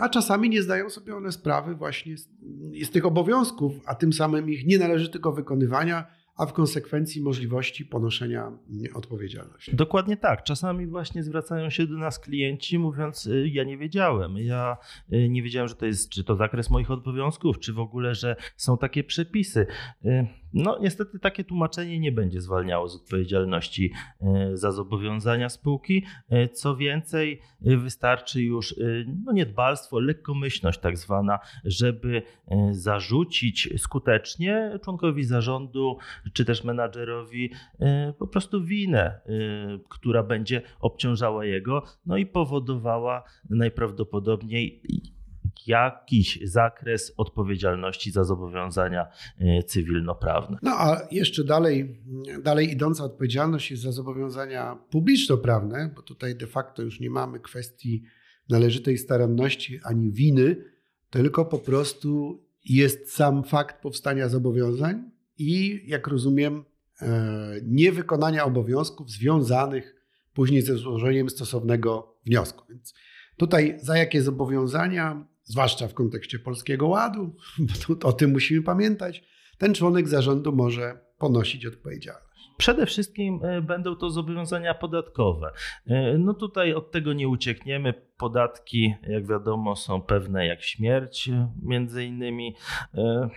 a 0.00 0.08
czasami 0.08 0.50
nie 0.50 0.62
zdają 0.62 0.90
sobie 0.90 1.16
one 1.16 1.32
sprawy 1.32 1.74
właśnie 1.74 2.16
z, 2.16 2.28
z 2.84 2.90
tych 2.90 3.06
obowiązków, 3.06 3.74
a 3.86 3.94
tym 3.94 4.12
samym 4.12 4.50
ich 4.50 4.66
nienależytego 4.66 5.32
wykonywania, 5.32 6.06
a 6.36 6.46
w 6.46 6.52
konsekwencji 6.52 7.22
możliwości 7.22 7.84
ponoszenia 7.84 8.52
odpowiedzialności. 8.94 9.76
Dokładnie 9.76 10.16
tak. 10.16 10.42
Czasami 10.42 10.86
właśnie 10.86 11.22
zwracają 11.22 11.70
się 11.70 11.86
do 11.86 11.98
nas 11.98 12.18
klienci 12.18 12.78
mówiąc, 12.78 13.26
y, 13.26 13.48
ja 13.48 13.64
nie 13.64 13.78
wiedziałem, 13.78 14.38
ja 14.38 14.76
y, 15.12 15.28
nie 15.28 15.42
wiedziałem, 15.42 15.68
że 15.68 15.74
to 15.74 15.86
jest, 15.86 16.10
czy 16.10 16.24
to 16.24 16.36
zakres 16.36 16.70
moich 16.70 16.90
obowiązków, 16.90 17.58
czy 17.58 17.72
w 17.72 17.78
ogóle, 17.78 18.14
że 18.14 18.36
są 18.56 18.78
takie 18.78 19.04
przepisy. 19.04 19.66
No, 20.54 20.78
niestety 20.80 21.18
takie 21.18 21.44
tłumaczenie 21.44 22.00
nie 22.00 22.12
będzie 22.12 22.40
zwalniało 22.40 22.88
z 22.88 22.96
odpowiedzialności 22.96 23.92
e, 24.20 24.56
za 24.56 24.72
zobowiązania 24.72 25.48
spółki. 25.48 26.04
E, 26.28 26.48
co 26.48 26.76
więcej, 26.76 27.40
e, 27.66 27.76
wystarczy 27.76 28.42
już 28.42 28.74
no, 29.24 29.32
niedbalstwo, 29.32 30.00
lekkomyślność 30.00 30.80
tak 30.80 30.98
zwana, 30.98 31.38
żeby 31.64 32.22
zarzucić 32.70 33.68
skutecznie 33.76 34.78
członkowi 34.84 35.24
zarządu 35.24 35.98
czy 36.32 36.44
też 36.44 36.64
menadżerowi 36.64 37.52
po 38.18 38.26
prostu 38.26 38.64
winę, 38.64 39.20
która 39.88 40.22
będzie 40.22 40.62
obciążała 40.80 41.44
jego, 41.44 41.82
no 42.06 42.16
i 42.16 42.26
powodowała 42.26 43.24
najprawdopodobniej 43.50 44.82
jakiś 45.68 46.38
zakres 46.44 47.12
odpowiedzialności 47.16 48.10
za 48.10 48.24
zobowiązania 48.24 49.06
e, 49.38 49.62
cywilnoprawne. 49.62 50.58
No 50.62 50.70
a 50.70 51.00
jeszcze 51.10 51.44
dalej, 51.44 52.02
dalej 52.42 52.72
idąca 52.72 53.04
odpowiedzialność 53.04 53.70
jest 53.70 53.82
za 53.82 53.92
zobowiązania 53.92 54.78
publiczno-prawne, 54.90 55.90
bo 55.96 56.02
tutaj 56.02 56.36
de 56.36 56.46
facto 56.46 56.82
już 56.82 57.00
nie 57.00 57.10
mamy 57.10 57.40
kwestii 57.40 58.02
należytej 58.48 58.98
staranności 58.98 59.80
ani 59.84 60.12
winy, 60.12 60.56
tylko 61.10 61.44
po 61.44 61.58
prostu 61.58 62.42
jest 62.64 63.14
sam 63.14 63.44
fakt 63.44 63.82
powstania 63.82 64.28
zobowiązań 64.28 65.10
i, 65.38 65.82
jak 65.86 66.06
rozumiem, 66.06 66.64
e, 67.02 67.60
niewykonania 67.62 68.44
obowiązków 68.44 69.10
związanych 69.10 69.96
później 70.32 70.62
ze 70.62 70.76
złożeniem 70.76 71.30
stosownego 71.30 72.18
wniosku. 72.26 72.64
Więc 72.68 72.94
tutaj 73.36 73.78
za 73.82 73.98
jakie 73.98 74.22
zobowiązania 74.22 75.26
zwłaszcza 75.46 75.88
w 75.88 75.94
kontekście 75.94 76.38
Polskiego 76.38 76.86
Ładu, 76.86 77.36
bo 77.88 78.08
o 78.08 78.12
tym 78.12 78.32
musimy 78.32 78.62
pamiętać, 78.62 79.24
ten 79.58 79.74
członek 79.74 80.08
zarządu 80.08 80.52
może 80.52 81.00
ponosić 81.18 81.66
odpowiedzialność. 81.66 82.26
Przede 82.56 82.86
wszystkim 82.86 83.40
e, 83.44 83.62
będą 83.62 83.96
to 83.96 84.10
zobowiązania 84.10 84.74
podatkowe. 84.74 85.52
E, 85.86 86.18
no 86.18 86.34
tutaj 86.34 86.74
od 86.74 86.90
tego 86.90 87.12
nie 87.12 87.28
uciekniemy. 87.28 87.94
Podatki, 88.18 88.94
jak 89.08 89.26
wiadomo, 89.26 89.76
są 89.76 90.02
pewne 90.02 90.46
jak 90.46 90.62
śmierć, 90.62 91.30
między 91.62 92.04
innymi. 92.04 92.56
E, 92.94 93.28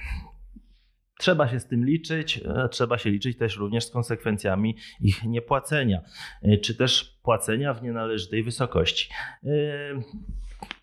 trzeba 1.20 1.48
się 1.48 1.60
z 1.60 1.68
tym 1.68 1.86
liczyć, 1.86 2.42
trzeba 2.72 2.98
się 2.98 3.10
liczyć 3.10 3.38
też 3.38 3.58
również 3.58 3.86
z 3.86 3.92
konsekwencjami 3.92 4.75
ich 5.01 5.24
niepłacenia, 5.24 6.01
czy 6.62 6.75
też 6.75 7.20
płacenia 7.24 7.74
w 7.74 7.84
nienależytej 7.84 8.44
wysokości. 8.44 9.10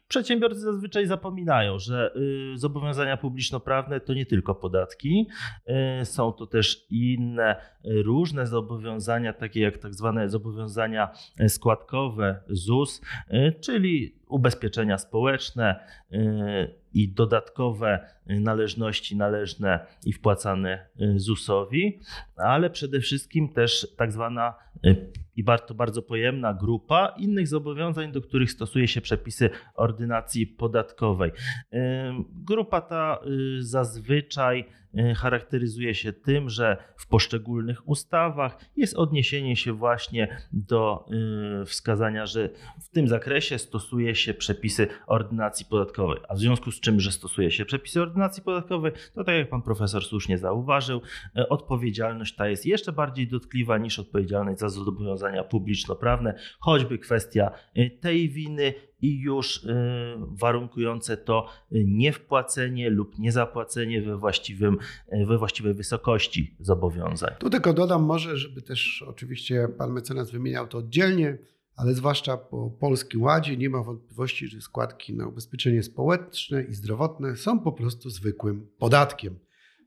Przedsiębiorcy 0.08 0.60
zazwyczaj 0.60 1.06
zapominają, 1.06 1.78
że 1.78 2.12
y, 2.54 2.58
zobowiązania 2.58 3.16
publiczno-prawne 3.16 4.00
to 4.00 4.14
nie 4.14 4.26
tylko 4.26 4.54
podatki, 4.54 5.28
y, 6.00 6.04
są 6.04 6.32
to 6.32 6.46
też 6.46 6.86
inne 6.90 7.56
y, 7.84 8.02
różne 8.02 8.46
zobowiązania, 8.46 9.32
takie 9.32 9.60
jak 9.60 9.78
tak 9.78 9.94
zwane 9.94 10.28
zobowiązania 10.28 11.08
składkowe 11.48 12.40
ZUS, 12.48 13.00
czyli 13.60 14.16
ubezpieczenia 14.28 14.98
społeczne 14.98 15.86
i 16.92 17.08
dodatkowe 17.08 18.08
należności 18.26 19.16
należne 19.16 19.86
i 20.06 20.12
wpłacane 20.12 20.86
ZUS-owi, 21.16 22.00
ale 22.36 22.70
przede 22.70 23.00
wszystkim 23.00 23.48
też 23.48 23.94
tak 23.96 24.12
zwana 24.12 24.54
i 25.37 25.45
bardzo, 25.45 25.75
bardzo 25.75 26.02
pojemna 26.02 26.55
grupa 26.55 27.14
innych 27.19 27.49
zobowiązań, 27.49 28.12
do 28.12 28.21
których 28.21 28.50
stosuje 28.50 28.88
się 28.88 29.00
przepisy 29.00 29.50
ordynacji 29.75 30.47
podatkowej. 30.47 31.31
Grupa 32.35 32.81
ta 32.81 33.19
y, 33.59 33.62
zazwyczaj 33.62 34.61
y, 34.61 34.64
charakteryzuje 35.16 35.94
się 35.94 36.12
tym, 36.12 36.50
że 36.50 36.76
w 36.96 37.06
poszczególnych 37.06 37.88
ustawach 37.88 38.58
jest 38.76 38.96
odniesienie 38.96 39.56
się 39.56 39.72
właśnie 39.72 40.36
do 40.52 41.08
y, 41.62 41.64
wskazania, 41.64 42.26
że 42.26 42.48
w 42.80 42.88
tym 42.88 43.08
zakresie 43.08 43.58
stosuje 43.58 44.14
się 44.14 44.34
przepisy 44.34 44.88
ordynacji 45.06 45.66
podatkowej. 45.70 46.20
A 46.28 46.34
w 46.34 46.38
związku 46.38 46.70
z 46.70 46.80
czym, 46.80 47.00
że 47.00 47.12
stosuje 47.12 47.50
się 47.50 47.64
przepisy 47.64 48.02
ordynacji 48.02 48.42
podatkowej, 48.42 48.92
to 49.14 49.24
tak 49.24 49.34
jak 49.34 49.48
pan 49.48 49.62
profesor 49.62 50.04
słusznie 50.04 50.38
zauważył, 50.38 51.00
odpowiedzialność 51.48 52.36
ta 52.36 52.48
jest 52.48 52.66
jeszcze 52.66 52.92
bardziej 52.92 53.28
dotkliwa 53.28 53.78
niż 53.78 53.98
odpowiedzialność 53.98 54.60
za 54.60 54.68
zobowiązania 54.68 55.44
publiczno-prawne, 55.44 56.38
choćby 56.60 56.98
kwestia 56.98 57.50
y, 57.78 57.90
tej 58.00 58.28
winy 58.28 58.74
i 59.02 59.20
już 59.20 59.64
y, 59.64 59.74
warunkujące 60.18 61.16
to 61.16 61.46
y, 61.72 61.84
niewpłacenie 61.86 62.90
lub 62.90 63.18
niezapłacenie 63.18 64.02
we, 64.02 64.16
właściwym, 64.16 64.78
we 65.26 65.38
właściwej 65.38 65.74
wysokości 65.74 66.56
zobowiązań. 66.60 67.34
Tu 67.38 67.50
tylko 67.50 67.72
dodam 67.72 68.04
może, 68.04 68.36
żeby 68.36 68.62
też 68.62 69.04
oczywiście 69.06 69.68
pan 69.78 69.92
mecenas 69.92 70.30
wymieniał 70.30 70.68
to 70.68 70.78
oddzielnie, 70.78 71.38
ale 71.76 71.94
zwłaszcza 71.94 72.36
po 72.36 72.70
Polskim 72.70 73.22
Ładzie 73.22 73.56
nie 73.56 73.70
ma 73.70 73.82
wątpliwości, 73.82 74.48
że 74.48 74.60
składki 74.60 75.14
na 75.14 75.26
ubezpieczenie 75.26 75.82
społeczne 75.82 76.62
i 76.62 76.74
zdrowotne 76.74 77.36
są 77.36 77.60
po 77.60 77.72
prostu 77.72 78.10
zwykłym 78.10 78.66
podatkiem 78.78 79.38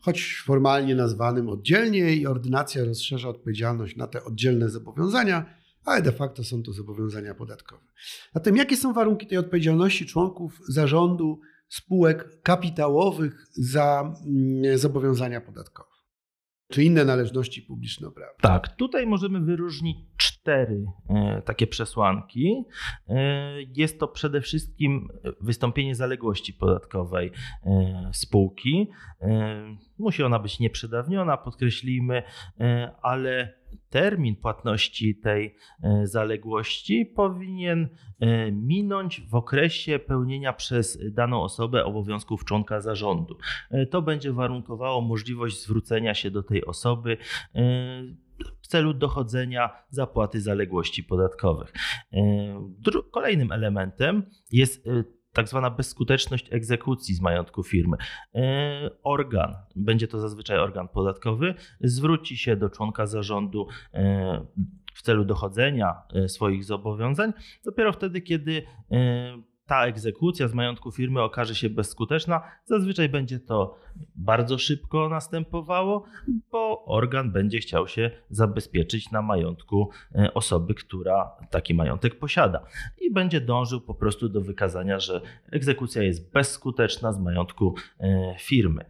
choć 0.01 0.43
formalnie 0.45 0.95
nazwanym 0.95 1.49
oddzielnie 1.49 2.15
i 2.15 2.27
ordynacja 2.27 2.85
rozszerza 2.85 3.29
odpowiedzialność 3.29 3.95
na 3.95 4.07
te 4.07 4.23
oddzielne 4.23 4.69
zobowiązania, 4.69 5.45
ale 5.85 6.01
de 6.01 6.11
facto 6.11 6.43
są 6.43 6.63
to 6.63 6.73
zobowiązania 6.73 7.35
podatkowe. 7.35 7.85
Zatem 8.33 8.57
jakie 8.57 8.77
są 8.77 8.93
warunki 8.93 9.27
tej 9.27 9.37
odpowiedzialności 9.37 10.05
członków 10.05 10.61
zarządu 10.69 11.39
spółek 11.69 12.41
kapitałowych 12.41 13.47
za 13.51 14.15
mm, 14.25 14.77
zobowiązania 14.77 15.41
podatkowe? 15.41 15.89
Czy 16.71 16.83
inne 16.83 17.05
należności 17.05 17.61
publiczno-prawne? 17.61 18.35
Tak, 18.41 18.75
tutaj 18.75 19.07
możemy 19.07 19.39
wyróżnić 19.39 19.97
cztery 20.17 20.85
e, 21.09 21.41
takie 21.41 21.67
przesłanki. 21.67 22.63
E, 23.07 23.61
jest 23.61 23.99
to 23.99 24.07
przede 24.07 24.41
wszystkim 24.41 25.07
wystąpienie 25.41 25.95
zaległości 25.95 26.53
podatkowej 26.53 27.31
e, 27.65 28.11
spółki. 28.13 28.87
Musi 29.97 30.23
ona 30.23 30.39
być 30.39 30.59
nieprzedawniona, 30.59 31.37
podkreślimy, 31.37 32.23
ale 33.01 33.58
termin 33.89 34.35
płatności 34.35 35.15
tej 35.15 35.55
zaległości 36.03 37.05
powinien 37.05 37.89
minąć 38.51 39.21
w 39.21 39.35
okresie 39.35 39.99
pełnienia 39.99 40.53
przez 40.53 40.99
daną 41.11 41.43
osobę 41.43 41.85
obowiązków 41.85 42.45
członka 42.45 42.81
zarządu. 42.81 43.37
To 43.89 44.01
będzie 44.01 44.33
warunkowało 44.33 45.01
możliwość 45.01 45.63
zwrócenia 45.63 46.13
się 46.13 46.31
do 46.31 46.43
tej 46.43 46.65
osoby 46.65 47.17
w 48.61 48.67
celu 48.67 48.93
dochodzenia 48.93 49.69
zapłaty 49.89 50.41
zaległości 50.41 51.03
podatkowych. 51.03 51.73
E, 52.13 53.01
kolejnym 53.11 53.51
elementem 53.51 54.29
jest 54.51 54.87
e, 54.87 55.03
tak 55.39 55.49
zwana 55.49 55.69
bezskuteczność 55.69 56.53
egzekucji 56.53 57.15
z 57.15 57.21
majątku 57.21 57.63
firmy. 57.63 57.97
E, 58.35 58.89
organ, 59.03 59.55
będzie 59.75 60.07
to 60.07 60.19
zazwyczaj 60.19 60.57
organ 60.57 60.87
podatkowy, 60.87 61.53
zwróci 61.81 62.37
się 62.37 62.55
do 62.55 62.69
członka 62.69 63.05
zarządu 63.05 63.67
w 64.93 65.01
celu 65.01 65.25
dochodzenia 65.25 65.95
swoich 66.27 66.63
zobowiązań 66.63 67.33
dopiero 67.65 67.93
wtedy, 67.93 68.21
kiedy 68.21 68.63
ta 69.69 69.85
egzekucja 69.85 70.47
z 70.47 70.53
majątku 70.53 70.91
firmy 70.91 71.21
okaże 71.21 71.55
się 71.55 71.69
bezskuteczna, 71.69 72.41
zazwyczaj 72.65 73.09
będzie 73.09 73.39
to 73.39 73.75
bardzo 74.15 74.57
szybko 74.57 75.09
następowało, 75.09 76.03
bo 76.51 76.85
organ 76.85 77.31
będzie 77.31 77.59
chciał 77.59 77.87
się 77.87 78.11
zabezpieczyć 78.29 79.11
na 79.11 79.21
majątku 79.21 79.89
e, 80.15 80.33
osoby, 80.33 80.73
która 80.73 81.31
taki 81.49 81.73
majątek 81.73 82.19
posiada 82.19 82.65
i 83.01 83.13
będzie 83.13 83.41
dążył 83.41 83.81
po 83.81 83.93
prostu 83.93 84.29
do 84.29 84.41
wykazania, 84.41 84.99
że 84.99 85.21
egzekucja 85.51 86.03
jest 86.03 86.31
bezskuteczna 86.31 87.13
z 87.13 87.19
majątku 87.19 87.75
e, 87.99 88.35
firmy. 88.39 88.85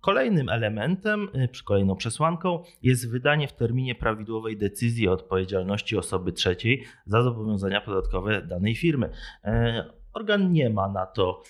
Kolejnym 0.00 0.48
elementem, 0.48 1.28
e, 1.34 1.48
czy 1.48 1.64
kolejną 1.64 1.96
przesłanką 1.96 2.62
jest 2.82 3.10
wydanie 3.10 3.48
w 3.48 3.52
terminie 3.52 3.94
prawidłowej 3.94 4.56
decyzji 4.56 5.08
o 5.08 5.12
odpowiedzialności 5.12 5.96
osoby 5.96 6.32
trzeciej 6.32 6.84
za 7.06 7.22
zobowiązania 7.22 7.80
podatkowe 7.80 8.42
danej 8.42 8.76
firmy. 8.76 9.10
Organ 10.12 10.52
nie 10.52 10.70
ma 10.70 10.88
na 10.88 11.06
to 11.06 11.42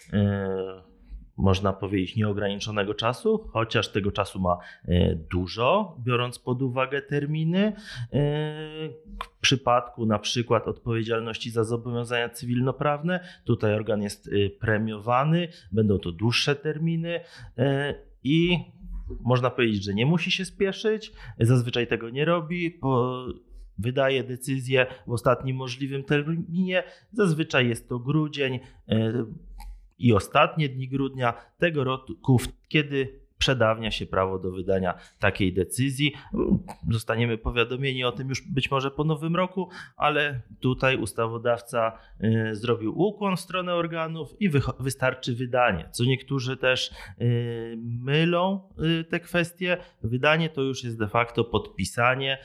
można 1.41 1.73
powiedzieć, 1.73 2.17
nieograniczonego 2.17 2.95
czasu, 2.95 3.49
chociaż 3.53 3.89
tego 3.89 4.13
czasu 4.13 4.41
ma 4.41 4.59
e, 4.89 5.15
dużo, 5.15 5.97
biorąc 6.05 6.39
pod 6.39 6.63
uwagę 6.63 7.03
terminy. 7.03 7.59
E, 7.67 7.73
w 9.25 9.41
przypadku 9.41 10.07
na 10.07 10.19
przykład 10.19 10.69
odpowiedzialności 10.69 11.51
za 11.51 11.65
zobowiązania 11.65 12.29
cywilnoprawne, 12.29 13.21
tutaj 13.45 13.75
organ 13.75 14.03
jest 14.03 14.29
e, 14.29 14.51
premiowany, 14.51 15.49
będą 15.73 15.99
to 15.99 16.13
dłuższe 16.13 16.57
terminy 16.57 17.21
i 18.25 18.59
można 19.21 19.51
powiedzieć, 19.51 19.85
że 19.85 19.95
nie 19.95 20.07
musi 20.07 20.31
się 20.31 20.45
spieszyć, 20.45 21.13
zazwyczaj 21.39 21.87
tego 21.87 22.11
nie 22.11 22.25
robi, 22.25 22.79
wydaje 23.79 24.25
decyzję 24.25 24.87
w 25.07 25.11
ostatnim 25.11 25.57
możliwym 25.57 26.05
terminie. 26.05 26.83
Zazwyczaj 27.13 27.69
jest 27.69 27.89
to 27.89 27.99
grudzień 27.99 28.61
i 29.99 30.13
ostatnie 30.13 30.69
dni 30.69 30.89
grudnia 30.89 31.35
tego 31.59 31.85
roku, 31.85 32.13
kiedy 32.69 33.20
przedawnia 33.41 33.91
się 33.91 34.07
prawo 34.07 34.39
do 34.39 34.51
wydania 34.51 34.95
takiej 35.19 35.53
decyzji. 35.53 36.13
Zostaniemy 36.91 37.39
powiadomieni 37.39 38.05
o 38.05 38.13
tym 38.13 38.29
już 38.29 38.43
być 38.43 38.71
może 38.71 38.91
po 38.91 39.05
nowym 39.05 39.37
roku, 39.37 39.69
ale 39.97 40.41
tutaj 40.61 40.97
ustawodawca 40.97 41.99
y, 42.25 42.55
zrobił 42.55 42.99
ukłon 42.99 43.37
w 43.37 43.41
stronę 43.41 43.75
organów 43.75 44.41
i 44.41 44.51
wystarczy 44.81 45.35
wydanie. 45.35 45.89
Co 45.93 46.05
niektórzy 46.05 46.57
też 46.57 46.91
y, 47.21 47.79
mylą 47.81 48.69
y, 49.01 49.05
te 49.05 49.21
kwestie. 49.21 49.77
Wydanie 50.03 50.49
to 50.49 50.63
już 50.63 50.85
jest 50.85 50.99
de 50.99 51.09
facto 51.09 51.45
podpisanie. 51.45 52.39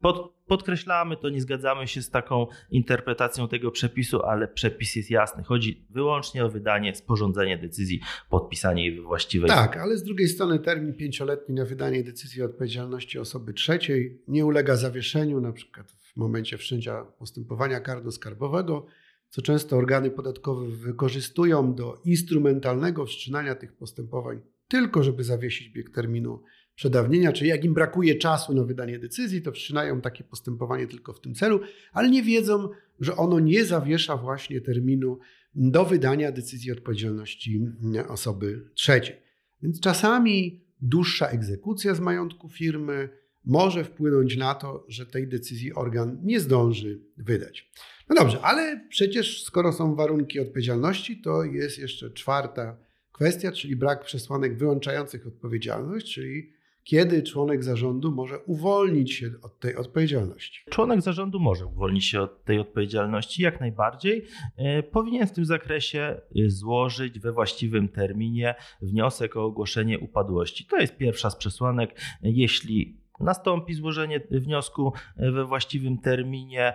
Pod, 0.00 0.34
podkreślamy 0.46 1.16
to, 1.16 1.28
nie 1.28 1.40
zgadzamy 1.40 1.88
się 1.88 2.02
z 2.02 2.10
taką 2.10 2.46
interpretacją 2.70 3.48
tego 3.48 3.70
przepisu, 3.70 4.22
ale 4.22 4.48
przepis 4.48 4.96
jest 4.96 5.10
jasny. 5.10 5.42
Chodzi 5.42 5.86
wyłącznie 5.90 6.44
o 6.44 6.48
wydanie, 6.48 6.94
sporządzenie 6.94 7.58
decyzji, 7.58 8.00
podpisanie 8.30 8.86
jej 8.86 8.96
we 8.96 9.02
właściwej. 9.02 9.48
Tak, 9.48 9.76
ale 9.76 9.96
z 9.96 10.02
drugiej 10.02 10.28
strony 10.28 10.58
termin 10.58 10.94
pięcioletni 10.94 11.54
na 11.54 11.64
wydanie 11.64 12.04
decyzji 12.04 12.42
o 12.42 12.44
odpowiedzialności 12.44 13.18
osoby 13.18 13.52
trzeciej 13.52 14.22
nie 14.28 14.46
ulega 14.46 14.76
zawieszeniu, 14.76 15.40
na 15.40 15.52
przykład 15.52 15.92
w 15.92 16.16
momencie 16.16 16.58
wszczęcia 16.58 17.04
postępowania 17.04 17.80
karno-skarbowego, 17.80 18.82
co 19.28 19.42
często 19.42 19.76
organy 19.76 20.10
podatkowe 20.10 20.68
wykorzystują 20.68 21.74
do 21.74 22.00
instrumentalnego 22.04 23.06
wszczynania 23.06 23.54
tych 23.54 23.76
postępowań, 23.76 24.40
tylko 24.68 25.02
żeby 25.02 25.24
zawiesić 25.24 25.68
bieg 25.68 25.90
terminu 25.90 26.42
przedawnienia, 26.78 27.32
czyli 27.32 27.50
jak 27.50 27.64
im 27.64 27.74
brakuje 27.74 28.14
czasu 28.14 28.54
na 28.54 28.64
wydanie 28.64 28.98
decyzji, 28.98 29.42
to 29.42 29.52
wszczynają 29.52 30.00
takie 30.00 30.24
postępowanie 30.24 30.86
tylko 30.86 31.12
w 31.12 31.20
tym 31.20 31.34
celu, 31.34 31.60
ale 31.92 32.10
nie 32.10 32.22
wiedzą, 32.22 32.68
że 33.00 33.16
ono 33.16 33.40
nie 33.40 33.64
zawiesza 33.64 34.16
właśnie 34.16 34.60
terminu 34.60 35.18
do 35.54 35.84
wydania 35.84 36.32
decyzji 36.32 36.72
odpowiedzialności 36.72 37.66
osoby 38.08 38.70
trzeciej. 38.74 39.16
Więc 39.62 39.80
czasami 39.80 40.64
dłuższa 40.80 41.28
egzekucja 41.28 41.94
z 41.94 42.00
majątku 42.00 42.48
firmy 42.48 43.08
może 43.44 43.84
wpłynąć 43.84 44.36
na 44.36 44.54
to, 44.54 44.84
że 44.88 45.06
tej 45.06 45.28
decyzji 45.28 45.74
organ 45.74 46.20
nie 46.22 46.40
zdąży 46.40 47.00
wydać. 47.16 47.70
No 48.08 48.16
dobrze, 48.16 48.40
ale 48.40 48.86
przecież 48.88 49.44
skoro 49.44 49.72
są 49.72 49.94
warunki 49.94 50.40
odpowiedzialności, 50.40 51.20
to 51.20 51.44
jest 51.44 51.78
jeszcze 51.78 52.10
czwarta 52.10 52.76
kwestia, 53.12 53.52
czyli 53.52 53.76
brak 53.76 54.04
przesłanek 54.04 54.58
wyłączających 54.58 55.26
odpowiedzialność, 55.26 56.14
czyli 56.14 56.57
kiedy 56.88 57.22
członek 57.22 57.64
zarządu 57.64 58.12
może 58.12 58.38
uwolnić 58.38 59.12
się 59.12 59.30
od 59.42 59.60
tej 59.60 59.76
odpowiedzialności. 59.76 60.60
Członek 60.70 61.02
zarządu 61.02 61.40
może 61.40 61.66
uwolnić 61.66 62.04
się 62.04 62.20
od 62.20 62.44
tej 62.44 62.58
odpowiedzialności 62.58 63.42
jak 63.42 63.60
najbardziej. 63.60 64.24
E, 64.56 64.82
powinien 64.82 65.26
w 65.26 65.32
tym 65.32 65.44
zakresie 65.44 66.00
e, 66.00 66.20
złożyć 66.50 67.20
we 67.20 67.32
właściwym 67.32 67.88
terminie 67.88 68.54
wniosek 68.82 69.36
o 69.36 69.44
ogłoszenie 69.44 69.98
upadłości. 69.98 70.66
To 70.66 70.76
jest 70.76 70.96
pierwsza 70.96 71.30
z 71.30 71.36
przesłanek. 71.36 72.00
Jeśli 72.22 73.00
nastąpi 73.20 73.74
złożenie 73.74 74.20
wniosku 74.30 74.92
e, 75.16 75.30
we 75.30 75.44
właściwym 75.44 75.98
terminie, 75.98 76.74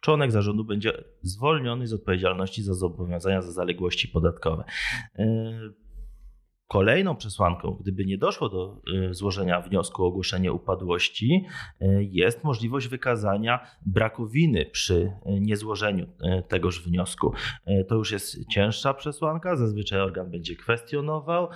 członek 0.00 0.32
zarządu 0.32 0.64
będzie 0.64 1.04
zwolniony 1.22 1.86
z 1.86 1.92
odpowiedzialności 1.92 2.62
za 2.62 2.74
zobowiązania 2.74 3.42
za 3.42 3.52
zaległości 3.52 4.08
podatkowe. 4.08 4.64
Kolejną 6.68 7.16
przesłanką, 7.16 7.76
gdyby 7.80 8.04
nie 8.04 8.18
doszło 8.18 8.48
do 8.48 8.80
y, 9.10 9.14
złożenia 9.14 9.60
wniosku 9.60 10.04
o 10.04 10.06
ogłoszenie 10.06 10.52
upadłości, 10.52 11.44
y, 11.82 12.08
jest 12.10 12.44
możliwość 12.44 12.88
wykazania 12.88 13.66
braku 13.86 14.26
winy 14.26 14.66
przy 14.66 14.94
y, 14.94 15.40
niezłożeniu 15.40 16.06
tegoż 16.48 16.82
wniosku. 16.82 17.32
To 17.88 17.94
już 17.94 18.10
jest 18.12 18.48
cięższa 18.48 18.94
przesłanka. 18.94 19.56
Zazwyczaj 19.56 20.00
organ 20.00 20.30
będzie 20.30 20.56
kwestionował 20.56 21.48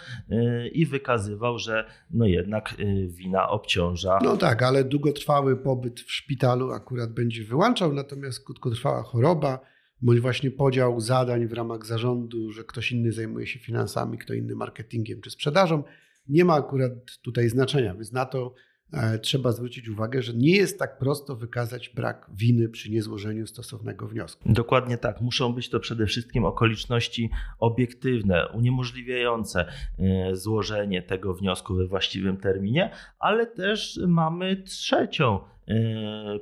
i 0.72 0.86
wykazywał, 0.86 1.58
że 1.58 1.84
no 2.10 2.26
jednak 2.26 2.74
wina 3.06 3.48
obciąża. 3.48 4.18
No 4.22 4.36
tak, 4.36 4.62
ale 4.62 4.84
długotrwały 4.84 5.56
pobyt 5.56 6.00
w 6.00 6.12
szpitalu 6.12 6.72
akurat 6.72 7.12
będzie 7.12 7.44
wyłączał, 7.44 7.92
natomiast 7.92 8.44
krótkotrwała 8.44 9.02
choroba 9.02 9.60
bądź 10.02 10.20
właśnie 10.20 10.50
podział 10.50 11.00
zadań 11.00 11.46
w 11.46 11.52
ramach 11.52 11.86
zarządu, 11.86 12.52
że 12.52 12.64
ktoś 12.64 12.92
inny 12.92 13.12
zajmuje 13.12 13.46
się 13.46 13.58
finansami, 13.58 14.18
kto 14.18 14.34
inny 14.34 14.54
marketingiem 14.54 15.20
czy 15.20 15.30
sprzedażą, 15.30 15.82
nie 16.28 16.44
ma 16.44 16.54
akurat 16.54 16.92
tutaj 17.22 17.48
znaczenia, 17.48 17.94
więc 17.94 18.12
na 18.12 18.26
to 18.26 18.54
e, 18.92 19.18
trzeba 19.18 19.52
zwrócić 19.52 19.88
uwagę, 19.88 20.22
że 20.22 20.34
nie 20.34 20.56
jest 20.56 20.78
tak 20.78 20.98
prosto 20.98 21.36
wykazać 21.36 21.88
brak 21.88 22.30
winy 22.34 22.68
przy 22.68 22.90
niezłożeniu 22.90 23.46
stosownego 23.46 24.08
wniosku. 24.08 24.52
Dokładnie 24.52 24.98
tak. 24.98 25.20
Muszą 25.20 25.52
być 25.52 25.68
to 25.68 25.80
przede 25.80 26.06
wszystkim 26.06 26.44
okoliczności 26.44 27.30
obiektywne, 27.58 28.48
uniemożliwiające 28.48 29.66
e, 29.98 30.36
złożenie 30.36 31.02
tego 31.02 31.34
wniosku 31.34 31.74
we 31.74 31.86
właściwym 31.86 32.36
terminie, 32.36 32.90
ale 33.18 33.46
też 33.46 34.00
mamy 34.08 34.56
trzecią 34.56 35.40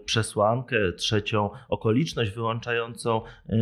przesłankę, 0.05 0.93
trzecią 0.93 1.51
okoliczność 1.69 2.31
wyłączającą 2.31 3.23
e, 3.49 3.57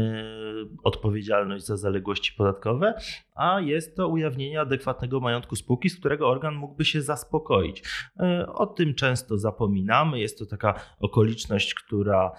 odpowiedzialność 0.85 1.65
za 1.65 1.77
zaległości 1.77 2.33
podatkowe, 2.37 2.95
a 3.35 3.61
jest 3.61 3.97
to 3.97 4.09
ujawnienie 4.09 4.61
adekwatnego 4.61 5.21
majątku 5.21 5.57
spółki, 5.57 5.91
z 5.91 6.01
którego 6.01 6.29
organ 6.29 6.55
mógłby 6.55 6.85
się 6.85 7.03
zaspokoić. 7.03 7.83
E, 8.21 8.47
o 8.47 8.67
tym 8.67 8.95
często 8.95 9.39
zapominamy. 9.39 10.21
Jest 10.21 10.39
to 10.39 10.47
taka 10.47 10.81
okoliczność, 11.01 11.75
która 11.75 12.33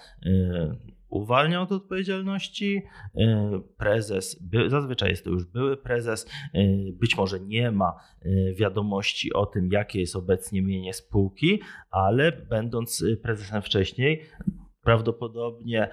uwalnia 1.08 1.62
od 1.62 1.72
odpowiedzialności. 1.72 2.82
E, 3.16 3.60
prezes, 3.76 4.44
zazwyczaj 4.68 5.10
jest 5.10 5.24
to 5.24 5.30
już 5.30 5.44
były 5.44 5.76
prezes, 5.76 6.26
e, 6.54 6.60
być 6.92 7.16
może 7.16 7.40
nie 7.40 7.70
ma 7.70 7.94
e, 8.22 8.54
wiadomości 8.54 9.32
o 9.32 9.46
tym, 9.46 9.68
jakie 9.72 10.00
jest 10.00 10.16
obecnie 10.16 10.62
mienie 10.62 10.94
spółki, 10.94 11.60
ale 11.90 12.32
będąc 12.32 13.04
prezesem 13.22 13.62
wcześniej, 13.62 14.22
prawdopodobnie 14.82 15.88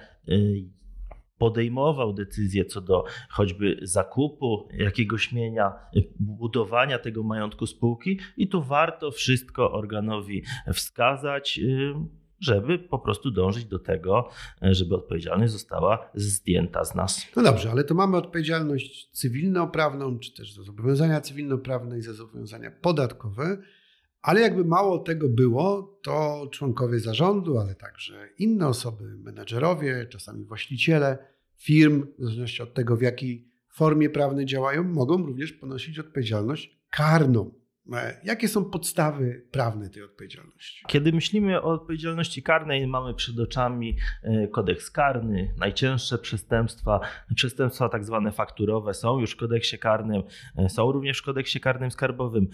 podejmował 1.38 2.12
decyzję 2.12 2.64
co 2.64 2.80
do 2.80 3.04
choćby 3.30 3.78
zakupu 3.82 4.68
jakiegoś 4.72 5.32
mienia, 5.32 5.72
budowania 6.18 6.98
tego 6.98 7.22
majątku 7.22 7.66
spółki, 7.66 8.18
i 8.36 8.48
tu 8.48 8.62
warto 8.62 9.10
wszystko 9.10 9.72
organowi 9.72 10.42
wskazać 10.72 11.60
żeby 12.40 12.78
po 12.78 12.98
prostu 12.98 13.30
dążyć 13.30 13.64
do 13.64 13.78
tego, 13.78 14.28
żeby 14.62 14.94
odpowiedzialność 14.94 15.52
została 15.52 16.10
zdjęta 16.14 16.84
z 16.84 16.94
nas. 16.94 17.26
No 17.36 17.42
dobrze, 17.42 17.70
ale 17.70 17.84
to 17.84 17.94
mamy 17.94 18.16
odpowiedzialność 18.16 19.10
cywilnoprawną, 19.12 20.18
czy 20.18 20.34
też 20.34 20.54
za 20.54 20.62
zobowiązania 20.62 21.20
cywilnoprawne 21.20 21.98
i 21.98 22.02
za 22.02 22.12
zobowiązania 22.12 22.70
podatkowe. 22.70 23.58
Ale 24.22 24.40
jakby 24.40 24.64
mało 24.64 24.98
tego 24.98 25.28
było, 25.28 25.98
to 26.02 26.46
członkowie 26.52 27.00
zarządu, 27.00 27.58
ale 27.58 27.74
także 27.74 28.28
inne 28.38 28.68
osoby, 28.68 29.04
menedżerowie, 29.04 30.06
czasami 30.06 30.44
właściciele 30.44 31.18
firm, 31.56 32.06
w 32.18 32.22
zależności 32.22 32.62
od 32.62 32.74
tego, 32.74 32.96
w 32.96 33.02
jakiej 33.02 33.48
formie 33.68 34.10
prawnej 34.10 34.46
działają, 34.46 34.84
mogą 34.84 35.26
również 35.26 35.52
ponosić 35.52 35.98
odpowiedzialność 35.98 36.78
karną 36.90 37.50
E, 37.50 37.65
jakie 38.24 38.48
są 38.48 38.64
podstawy 38.64 39.42
prawne 39.50 39.90
tej 39.90 40.02
odpowiedzialności? 40.02 40.84
Kiedy 40.86 41.12
myślimy 41.12 41.62
o 41.62 41.72
odpowiedzialności 41.72 42.42
karnej, 42.42 42.86
mamy 42.86 43.14
przed 43.14 43.38
oczami 43.38 43.96
e, 44.22 44.48
kodeks 44.48 44.90
karny, 44.90 45.54
najcięższe 45.58 46.18
przestępstwa, 46.18 47.00
przestępstwa 47.34 47.88
tak 47.88 48.04
zwane 48.04 48.32
fakturowe 48.32 48.94
są 48.94 49.18
już 49.20 49.32
w 49.32 49.36
kodeksie 49.36 49.78
karnym, 49.78 50.22
e, 50.56 50.68
są 50.68 50.92
również 50.92 51.18
w 51.18 51.24
kodeksie 51.24 51.60
karnym 51.60 51.90
skarbowym 51.90 52.48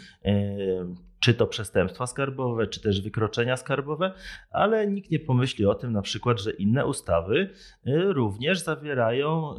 czy 1.21 1.35
to 1.35 1.47
przestępstwa 1.47 2.07
skarbowe, 2.07 2.67
czy 2.67 2.81
też 2.81 3.01
wykroczenia 3.01 3.57
skarbowe, 3.57 4.13
ale 4.51 4.87
nikt 4.87 5.11
nie 5.11 5.19
pomyśli 5.19 5.67
o 5.67 5.75
tym 5.75 5.93
na 5.93 6.03
przykład, 6.03 6.41
że 6.41 6.51
inne 6.51 6.87
ustawy 6.87 7.51
również 7.87 8.59
zawierają 8.59 9.55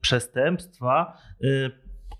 przestępstwa 0.00 1.18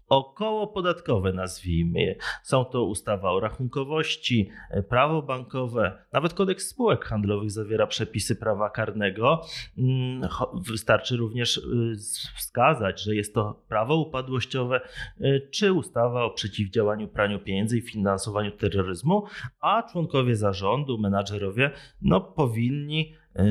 około 0.09 0.67
podatkowe, 0.67 1.33
nazwijmy 1.33 2.01
je. 2.01 2.17
Są 2.43 2.65
to 2.65 2.85
ustawa 2.85 3.33
o 3.33 3.41
rachunkowości, 3.41 4.51
e, 4.71 4.83
prawo 4.83 5.23
bankowe, 5.23 5.99
nawet 6.13 6.35
kodeks 6.35 6.69
spółek 6.69 7.05
handlowych 7.05 7.51
zawiera 7.51 7.87
przepisy 7.87 8.37
prawa 8.37 8.71
karnego. 8.71 9.43
Mm, 9.79 10.29
wystarczy 10.67 11.17
również 11.17 11.57
y, 11.57 11.97
wskazać, 12.37 13.03
że 13.03 13.15
jest 13.15 13.35
to 13.35 13.63
prawo 13.69 13.97
upadłościowe 13.97 14.81
y, 15.21 15.49
czy 15.51 15.73
ustawa 15.73 16.25
o 16.25 16.31
przeciwdziałaniu 16.31 17.09
praniu 17.09 17.39
pieniędzy 17.39 17.79
i 17.79 17.83
finansowaniu 17.83 18.51
terroryzmu, 18.51 19.25
a 19.61 19.83
członkowie 19.83 20.37
zarządu, 20.37 20.99
menadżerowie, 20.99 21.71
no, 22.03 22.21
powinni 22.21 23.15
y, 23.37 23.43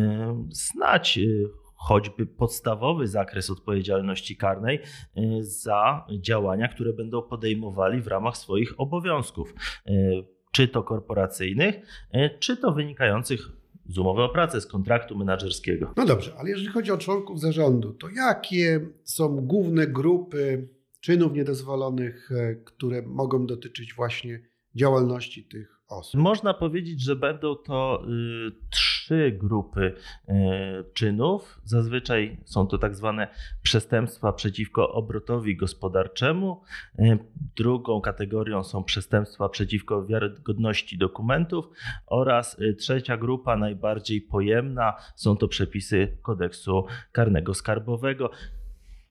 znać 0.50 1.20
choćby 1.78 2.26
podstawowy 2.26 3.08
zakres 3.08 3.50
odpowiedzialności 3.50 4.38
karnej 4.38 4.80
y, 5.18 5.44
za 5.44 6.06
działania, 6.20 6.68
które 6.68 6.94
będą 6.94 7.22
podejmowali 7.22 8.02
w 8.02 8.08
ramach 8.08 8.38
swoich 8.38 8.80
obowiązków, 8.80 9.54
y, 9.88 9.92
czy 10.52 10.68
to 10.68 10.84
korporacyjnych, 10.84 11.76
y, 12.16 12.30
czy 12.40 12.58
to 12.58 12.72
wynikających 12.72 13.58
z 13.90 13.98
umowy 13.98 14.24
o 14.24 14.30
pracę, 14.30 14.62
z 14.62 14.68
kontraktu 14.68 15.18
menedżerskiego. 15.18 15.94
No 15.98 16.06
dobrze, 16.06 16.34
ale 16.38 16.50
jeżeli 16.50 16.68
chodzi 16.68 16.92
o 16.92 16.98
członków 16.98 17.40
zarządu, 17.40 17.94
to 17.94 18.10
jakie 18.10 18.88
są 19.04 19.36
główne 19.36 19.88
grupy 19.88 20.68
czynów 21.00 21.34
niedozwolonych, 21.34 22.32
e, 22.32 22.56
które 22.56 23.02
mogą 23.02 23.46
dotyczyć 23.46 23.94
właśnie 23.94 24.42
działalności 24.76 25.44
tych 25.44 25.82
osób? 25.88 26.22
Można 26.22 26.54
powiedzieć, 26.54 27.04
że 27.04 27.16
będą 27.16 27.56
to 27.56 28.04
y, 28.04 28.52
trzy 29.08 29.32
grupy 29.32 29.94
y, 30.30 30.34
czynów. 30.94 31.62
Zazwyczaj 31.64 32.38
są 32.46 32.68
to 32.68 32.78
tak 32.78 32.96
zwane 32.96 33.28
przestępstwa 33.62 34.34
przeciwko 34.34 34.92
obrotowi 34.92 35.58
gospodarczemu. 35.58 36.62
Y, 37.00 37.18
drugą 37.58 38.02
kategorią 38.02 38.64
są 38.64 38.84
przestępstwa 38.84 39.50
przeciwko 39.50 40.06
wiarygodności 40.06 40.98
dokumentów 40.98 41.70
oraz 42.08 42.60
y, 42.60 42.74
trzecia 42.74 43.18
grupa, 43.18 43.58
najbardziej 43.58 44.22
pojemna, 44.22 44.94
są 45.16 45.38
to 45.38 45.48
przepisy 45.48 46.18
kodeksu 46.22 46.86
karnego 47.12 47.54
skarbowego 47.54 48.32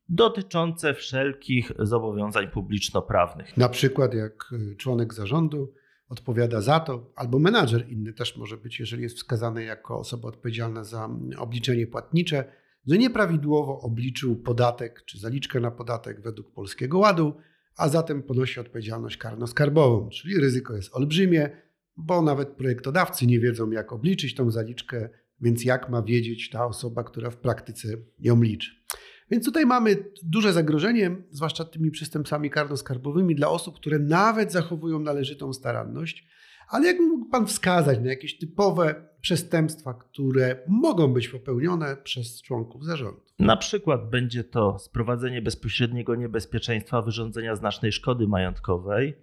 dotyczące 0.09 0.95
wszelkich 0.95 1.73
zobowiązań 1.79 2.49
publiczno-prawnych. 2.49 3.57
Na 3.57 3.69
przykład 3.69 4.15
jak 4.15 4.55
członek 4.79 5.15
zarządu 5.15 5.73
odpowiada 6.09 6.61
za 6.61 6.81
to, 6.81 7.13
albo 7.17 7.39
menadżer 7.39 7.89
inny 7.89 8.13
też 8.13 8.37
może 8.37 8.57
być, 8.57 8.81
jeżeli 8.81 9.03
jest 9.03 9.17
wskazany 9.17 9.65
jako 9.65 9.99
osoba 9.99 10.29
odpowiedzialna 10.29 10.85
za 10.85 11.05
mm, 11.05 11.31
obliczenie 11.39 11.87
płatnicze, 11.87 12.45
że 12.87 12.99
nieprawidłowo 12.99 13.81
obliczył 13.81 14.37
podatek 14.37 15.03
czy 15.05 15.19
zaliczkę 15.19 15.61
na 15.61 15.71
podatek 15.71 16.21
według 16.21 16.53
Polskiego 16.53 16.99
Ładu, 16.99 17.35
a 17.77 17.89
zatem 17.89 18.23
ponosi 18.23 18.61
odpowiedzialność 18.61 19.19
karno-skarbową, 19.19 20.09
czyli 20.09 20.41
ryzyko 20.41 20.77
jest 20.77 20.95
olbrzymie, 20.95 21.51
bo 21.97 22.23
nawet 22.23 22.49
projektodawcy 22.49 23.27
nie 23.27 23.41
wiedzą, 23.41 23.71
jak 23.71 23.93
obliczyć 23.93 24.35
tą 24.35 24.51
zaliczkę, 24.51 25.09
więc 25.41 25.65
jak 25.65 25.91
ma 25.91 26.03
wiedzieć 26.03 26.51
ta 26.51 26.67
osoba, 26.67 27.05
która 27.05 27.31
w 27.31 27.37
praktyce 27.37 27.89
ją 28.19 28.43
liczy. 28.43 28.86
Więc 29.31 29.45
tutaj 29.45 29.67
mamy 29.67 29.97
duże 30.23 30.53
zagrożenie, 30.53 31.17
zwłaszcza 31.31 31.65
tymi 31.65 31.91
przestępstwami 31.91 32.51
karno-skarbowymi 32.51 33.35
dla 33.35 33.49
osób, 33.49 33.77
które 33.77 33.99
nawet 33.99 34.53
zachowują 34.53 34.99
należytą 34.99 35.53
staranność. 35.53 36.27
Ale 36.69 36.87
jakby 36.87 37.03
mógł 37.03 37.31
Pan 37.31 37.47
wskazać 37.47 37.99
na 37.99 38.11
jakieś 38.11 38.39
typowe 38.39 39.09
przestępstwa, 39.27 39.95
które 39.95 40.57
mogą 40.69 41.13
być 41.13 41.29
popełnione 41.29 41.97
przez 41.97 42.43
członków 42.43 42.85
zarządu. 42.85 43.27
Na 43.39 43.57
przykład 43.57 44.11
będzie 44.11 44.45
to 44.45 44.79
sprowadzenie 44.79 45.43
bezpośredniego 45.43 46.15
niebezpieczeństwa 46.15 47.03
wyrządzenia 47.03 47.57
znacznej 47.57 47.93
szkody 47.93 48.29
majątkowej, 48.29 49.15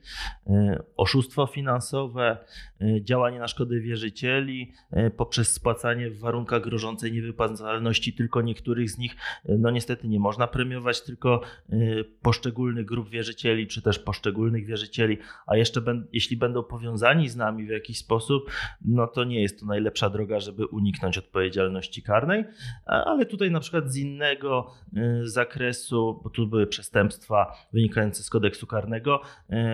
e, 0.47 0.83
oszustwo 0.97 1.47
finansowe, 1.47 2.37
e, 2.81 3.01
działanie 3.01 3.39
na 3.39 3.47
szkodę 3.47 3.79
wierzycieli 3.79 4.71
e, 4.91 5.09
poprzez 5.09 5.53
spłacanie 5.53 6.09
w 6.09 6.19
warunkach 6.19 6.61
grożącej 6.61 7.11
niewypłacalności 7.11 8.13
tylko 8.13 8.41
niektórych 8.41 8.91
z 8.91 8.97
nich. 8.97 9.15
No 9.45 9.71
niestety 9.71 10.07
nie 10.07 10.19
można 10.19 10.47
premiować 10.47 11.01
tylko 11.01 11.41
poszczególnych 12.21 12.85
grup 12.85 13.09
wierzycieli 13.09 13.67
czy 13.67 13.81
też 13.81 13.99
poszczególnych 13.99 14.65
wierzycieli, 14.65 15.17
a 15.47 15.57
jeszcze 15.57 15.81
jeśli 16.11 16.37
będą 16.37 16.63
powiązani 16.63 17.29
z 17.29 17.35
nami 17.35 17.65
w 17.65 17.69
jakiś 17.69 17.97
sposób, 17.97 18.51
no 18.85 19.07
to 19.07 19.23
nie 19.23 19.41
jest 19.41 19.59
to 19.59 19.65
najlepsza 19.93 20.09
droga, 20.09 20.39
żeby 20.39 20.65
uniknąć 20.67 21.17
odpowiedzialności 21.17 22.01
karnej, 22.01 22.45
ale 22.85 23.25
tutaj 23.25 23.51
na 23.51 23.59
przykład 23.59 23.91
z 23.91 23.97
innego 23.97 24.73
y, 24.97 25.27
zakresu, 25.29 26.21
bo 26.23 26.29
tu 26.29 26.47
były 26.47 26.67
przestępstwa 26.67 27.53
wynikające 27.73 28.23
z 28.23 28.29
kodeksu 28.29 28.67
karnego. 28.67 29.21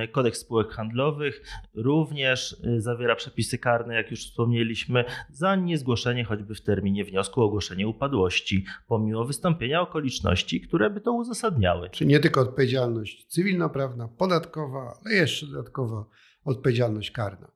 Y, 0.03 0.07
kodeks 0.07 0.39
spółek 0.39 0.69
handlowych 0.71 1.41
również 1.75 2.51
y, 2.51 2.81
zawiera 2.81 3.15
przepisy 3.15 3.57
karne, 3.57 3.95
jak 3.95 4.11
już 4.11 4.19
wspomnieliśmy, 4.19 5.05
za 5.31 5.55
niezgłoszenie 5.55 6.23
choćby 6.23 6.55
w 6.55 6.61
terminie 6.61 7.05
wniosku 7.05 7.41
o 7.41 7.45
ogłoszenie 7.45 7.87
upadłości, 7.87 8.65
pomimo 8.87 9.25
wystąpienia 9.25 9.81
okoliczności, 9.81 10.61
które 10.61 10.89
by 10.89 11.01
to 11.01 11.13
uzasadniały. 11.13 11.89
Czyli 11.89 12.09
nie 12.09 12.19
tylko 12.19 12.41
odpowiedzialność 12.41 13.25
cywilnoprawna, 13.25 14.07
podatkowa, 14.07 14.93
ale 15.05 15.15
jeszcze 15.15 15.45
dodatkowa 15.45 16.05
odpowiedzialność 16.45 17.11
karna. 17.11 17.51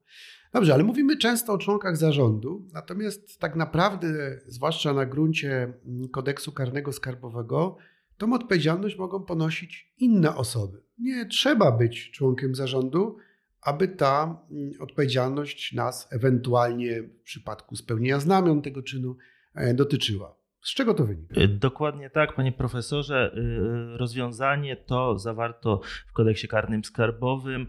Dobrze, 0.54 0.74
ale 0.74 0.84
mówimy 0.84 1.18
często 1.18 1.54
o 1.54 1.58
członkach 1.58 1.98
zarządu, 1.98 2.68
natomiast 2.74 3.40
tak 3.40 3.56
naprawdę, 3.56 4.08
zwłaszcza 4.48 4.94
na 4.94 5.06
gruncie 5.06 5.74
kodeksu 6.12 6.52
karnego 6.52 6.92
skarbowego, 6.92 7.78
tą 8.18 8.34
odpowiedzialność 8.34 8.98
mogą 8.98 9.24
ponosić 9.24 9.94
inne 9.98 10.36
osoby. 10.36 10.84
Nie 10.98 11.26
trzeba 11.26 11.72
być 11.72 12.12
członkiem 12.12 12.56
zarządu, 12.56 13.18
aby 13.62 13.88
ta 13.88 14.42
mm, 14.52 14.72
odpowiedzialność 14.80 15.74
nas 15.74 16.08
ewentualnie 16.12 17.04
w 17.04 17.22
przypadku 17.22 17.76
spełnienia 17.76 18.20
znamion 18.20 18.62
tego 18.62 18.84
czynu 18.84 19.18
e, 19.56 19.74
dotyczyła. 19.74 20.36
Z 20.62 20.74
czego 20.74 20.94
to 20.94 21.06
wynika? 21.06 21.42
Y, 21.42 21.48
dokładnie 21.48 22.10
tak, 22.10 22.36
panie 22.36 22.52
profesorze. 22.52 23.36
Y, 23.38 23.98
rozwiązanie 23.98 24.76
to 24.76 25.20
zawarto 25.20 25.82
w 26.08 26.14
kodeksie 26.14 26.48
karnym 26.48 26.84
skarbowym 26.84 27.68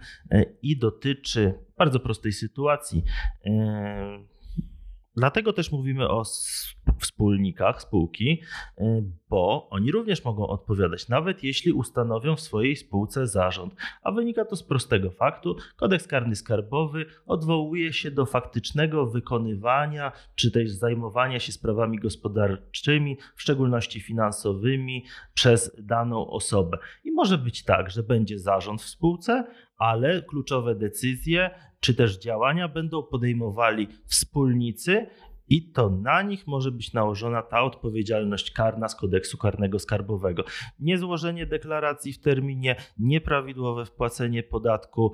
i 0.63 0.79
dotyczy 0.79 1.55
bardzo 1.79 2.01
prostej 2.01 2.33
sytuacji. 2.33 3.05
Dlatego 5.17 5.53
też 5.53 5.73
mówimy 5.73 6.09
o 6.09 6.23
wspólnikach 6.99 7.83
spółki, 7.83 8.43
y, 8.79 9.05
bo 9.35 9.69
oni 9.71 9.93
również 9.93 10.25
mogą 10.25 10.47
odpowiadać, 10.47 11.09
nawet 11.09 11.45
jeśli 11.45 11.73
ustanowią 11.73 12.37
w 12.37 12.41
swojej 12.41 12.77
spółce 12.77 13.27
zarząd. 13.27 13.75
A 14.03 14.13
wynika 14.13 14.45
to 14.45 14.57
z 14.57 14.63
prostego 14.63 15.11
faktu: 15.11 15.57
kodeks 15.77 16.07
karny 16.07 16.37
skarbowy 16.37 17.07
odwołuje 17.27 17.93
się 17.93 18.11
do 18.11 18.27
faktycznego 18.27 19.07
wykonywania 19.07 20.13
czy 20.35 20.51
też 20.51 20.71
zajmowania 20.71 21.41
się 21.41 21.53
sprawami 21.53 21.99
gospodarczymi, 21.99 23.19
w 23.37 23.43
szczególności 23.43 24.01
finansowymi, 24.01 25.05
przez 25.35 25.77
daną 25.79 26.31
osobę. 26.31 26.79
I 27.05 27.13
może 27.13 27.39
być 27.39 27.65
tak, 27.65 27.91
że 27.91 28.03
będzie 28.03 28.39
zarząd 28.39 28.83
w 28.83 28.89
spółce, 28.89 29.47
ale 29.77 30.23
kluczowe 30.23 30.75
decyzje 30.75 31.51
czy 31.81 31.95
też 31.95 32.19
działania 32.19 32.69
będą 32.69 33.03
podejmowali 33.03 33.89
wspólnicy 34.07 35.07
i 35.49 35.73
to 35.73 35.91
na 35.91 36.23
nich 36.23 36.47
może 36.47 36.73
być 36.73 36.93
nałożona 36.93 37.43
ta 37.43 37.63
odpowiedzialność 37.63 38.51
karna 38.51 38.89
z 38.89 38.97
kodeksu 38.97 39.39
karnego 39.39 39.79
skarbowego. 39.79 40.45
Niezłożenie 40.81 41.47
deklaracji 41.47 42.13
w 42.13 42.21
terminie, 42.21 42.77
nieprawidłowe 42.99 43.85
wpłacenie 43.85 44.43
podatku, 44.43 45.13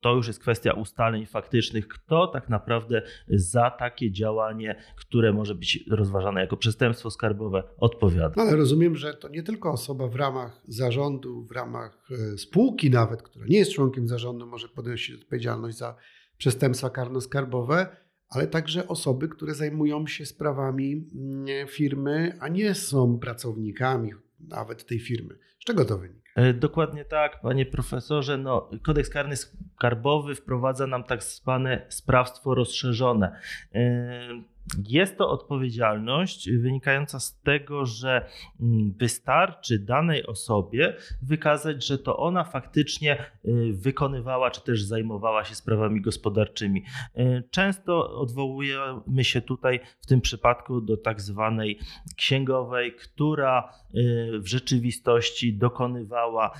to 0.00 0.14
już 0.14 0.26
jest 0.26 0.40
kwestia 0.40 0.72
ustaleń 0.72 1.26
faktycznych, 1.26 1.88
kto 1.88 2.26
tak 2.26 2.48
naprawdę 2.48 3.02
za 3.28 3.70
takie 3.70 4.12
działanie, 4.12 4.82
które 4.96 5.32
może 5.32 5.54
być 5.54 5.84
rozważane 5.90 6.40
jako 6.40 6.56
przestępstwo 6.56 7.10
skarbowe, 7.10 7.62
odpowiada. 7.78 8.34
No, 8.36 8.42
ale 8.42 8.56
rozumiem, 8.56 8.96
że 8.96 9.14
to 9.14 9.28
nie 9.28 9.42
tylko 9.42 9.72
osoba 9.72 10.08
w 10.08 10.16
ramach 10.16 10.62
zarządu, 10.68 11.44
w 11.44 11.50
ramach 11.50 12.08
e, 12.34 12.38
spółki 12.38 12.90
nawet, 12.90 13.22
która 13.22 13.46
nie 13.48 13.58
jest 13.58 13.72
członkiem 13.72 14.08
zarządu, 14.08 14.46
może 14.46 14.68
podjąć 14.68 15.12
odpowiedzialność 15.22 15.76
za 15.76 15.96
przestępstwa 16.38 16.88
karno-skarbowe, 16.88 17.86
ale 18.28 18.46
także 18.46 18.88
osoby, 18.88 19.28
które 19.28 19.54
zajmują 19.54 20.06
się 20.06 20.26
sprawami 20.26 21.10
mm, 21.14 21.68
firmy, 21.68 22.36
a 22.40 22.48
nie 22.48 22.74
są 22.74 23.18
pracownikami 23.18 24.12
nawet 24.40 24.86
tej 24.86 25.00
firmy. 25.00 25.38
Z 25.60 25.64
czego 25.64 25.84
to 25.84 25.98
wynika? 25.98 26.26
E, 26.36 26.54
dokładnie 26.54 27.04
tak, 27.04 27.40
panie 27.40 27.66
profesorze. 27.66 28.38
No, 28.38 28.70
kodeks 28.82 29.10
karny 29.10 29.36
skarbowy 29.36 30.34
wprowadza 30.34 30.86
nam 30.86 31.04
tak 31.04 31.22
zwane 31.22 31.86
sprawstwo 31.88 32.54
rozszerzone. 32.54 33.40
E, 33.74 34.55
jest 34.88 35.18
to 35.18 35.30
odpowiedzialność 35.30 36.50
wynikająca 36.50 37.20
z 37.20 37.40
tego, 37.40 37.86
że 37.86 38.26
mm, 38.60 38.92
wystarczy 38.98 39.78
danej 39.78 40.26
osobie 40.26 40.96
wykazać, 41.22 41.86
że 41.86 41.98
to 41.98 42.16
ona 42.16 42.44
faktycznie 42.44 43.18
y, 43.44 43.72
wykonywała 43.72 44.50
czy 44.50 44.60
też 44.60 44.82
zajmowała 44.82 45.44
się 45.44 45.54
sprawami 45.54 46.00
gospodarczymi. 46.00 46.84
Y, 47.18 47.42
często 47.50 48.20
odwołujemy 48.20 49.24
się 49.24 49.40
tutaj 49.40 49.80
w 50.00 50.06
tym 50.06 50.20
przypadku 50.20 50.80
do 50.80 50.96
tak 50.96 51.20
zwanej 51.20 51.78
księgowej, 52.16 52.92
która 52.92 53.72
y, 53.94 54.38
w 54.38 54.46
rzeczywistości 54.46 55.58
dokonywała 55.58 56.50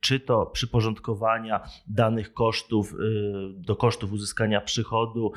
czy 0.00 0.20
to 0.20 0.46
przyporządkowania 0.46 1.60
danych 1.86 2.34
kosztów 2.34 2.94
do 3.54 3.76
kosztów 3.76 4.12
uzyskania 4.12 4.60
przychodu, 4.60 5.32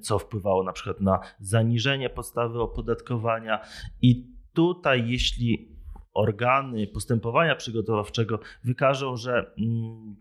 co 0.00 0.18
wpływało 0.18 0.62
na 0.62 0.72
przykład 0.72 1.00
na 1.00 1.20
zaniżenie 1.46 2.10
podstawy 2.10 2.60
opodatkowania. 2.60 3.60
I 4.02 4.26
tutaj 4.52 5.08
jeśli 5.10 5.74
organy 6.14 6.86
postępowania 6.86 7.56
przygotowawczego 7.56 8.38
wykażą, 8.64 9.16
że 9.16 9.54
mm, 9.58 10.16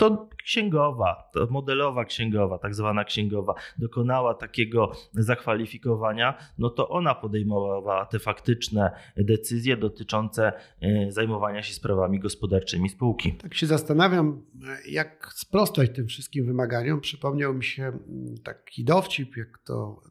to 0.00 0.28
księgowa, 0.44 1.30
to 1.32 1.46
modelowa 1.50 2.04
księgowa, 2.04 2.58
tak 2.58 2.74
zwana 2.74 3.04
księgowa, 3.04 3.54
dokonała 3.78 4.34
takiego 4.34 4.92
zakwalifikowania, 5.12 6.38
no 6.58 6.70
to 6.70 6.88
ona 6.88 7.14
podejmowała 7.14 8.06
te 8.06 8.18
faktyczne 8.18 8.90
decyzje 9.16 9.76
dotyczące 9.76 10.52
e, 10.80 11.12
zajmowania 11.12 11.62
się 11.62 11.74
sprawami 11.74 12.20
gospodarczymi 12.20 12.88
spółki. 12.88 13.32
Tak 13.32 13.54
się 13.54 13.66
zastanawiam, 13.66 14.42
jak 14.88 15.32
sprostać 15.34 15.90
tym 15.90 16.06
wszystkim 16.06 16.46
wymaganiom. 16.46 17.00
Przypomniał 17.00 17.54
mi 17.54 17.64
się 17.64 17.82
mm, 17.82 18.34
taki 18.44 18.84
dowcip, 18.84 19.36
jak 19.36 19.58
to 19.58 20.02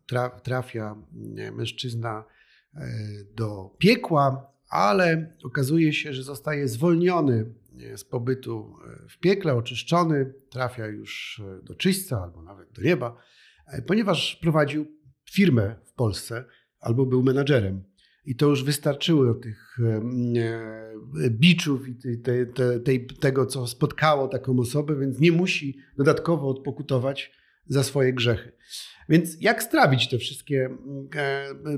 trafia 0.43 0.95
mężczyzna 1.52 2.23
e, 2.75 2.88
do 3.36 3.69
piekła, 3.78 4.52
ale 4.69 5.34
okazuje 5.43 5.93
się, 5.93 6.13
że 6.13 6.23
zostaje 6.23 6.67
zwolniony 6.67 7.45
z 7.96 8.04
pobytu 8.04 8.76
e, 8.86 9.08
w 9.10 9.20
piekle, 9.20 9.56
oczyszczony, 9.56 10.34
trafia 10.50 10.88
już 10.88 11.42
e, 11.46 11.63
do 11.63 11.76
czyśćca 11.76 12.22
albo 12.24 12.42
nawet 12.42 12.72
do 12.72 12.82
nieba, 12.82 13.18
e, 13.68 13.82
ponieważ 13.82 14.36
prowadził 14.42 14.86
firmę 15.32 15.76
w 15.86 15.94
Polsce 15.94 16.46
albo 16.80 17.06
był 17.06 17.24
menadżerem. 17.24 17.84
I 18.26 18.36
to 18.36 18.46
już 18.46 18.63
wystarczyło 18.63 19.34
tych 19.34 19.78
biczów 21.30 21.88
i 21.88 21.96
tej, 22.22 22.46
tej, 22.84 23.08
tego, 23.08 23.46
co 23.46 23.68
spotkało 23.68 24.28
taką 24.28 24.60
osobę, 24.60 25.00
więc 25.00 25.20
nie 25.20 25.32
musi 25.32 25.78
dodatkowo 25.98 26.50
odpokutować 26.50 27.32
za 27.68 27.84
swoje 27.84 28.13
grzechy. 28.13 28.52
Więc 29.10 29.42
jak 29.42 29.63
strawić 29.63 30.10
te 30.10 30.18
wszystkie 30.18 30.78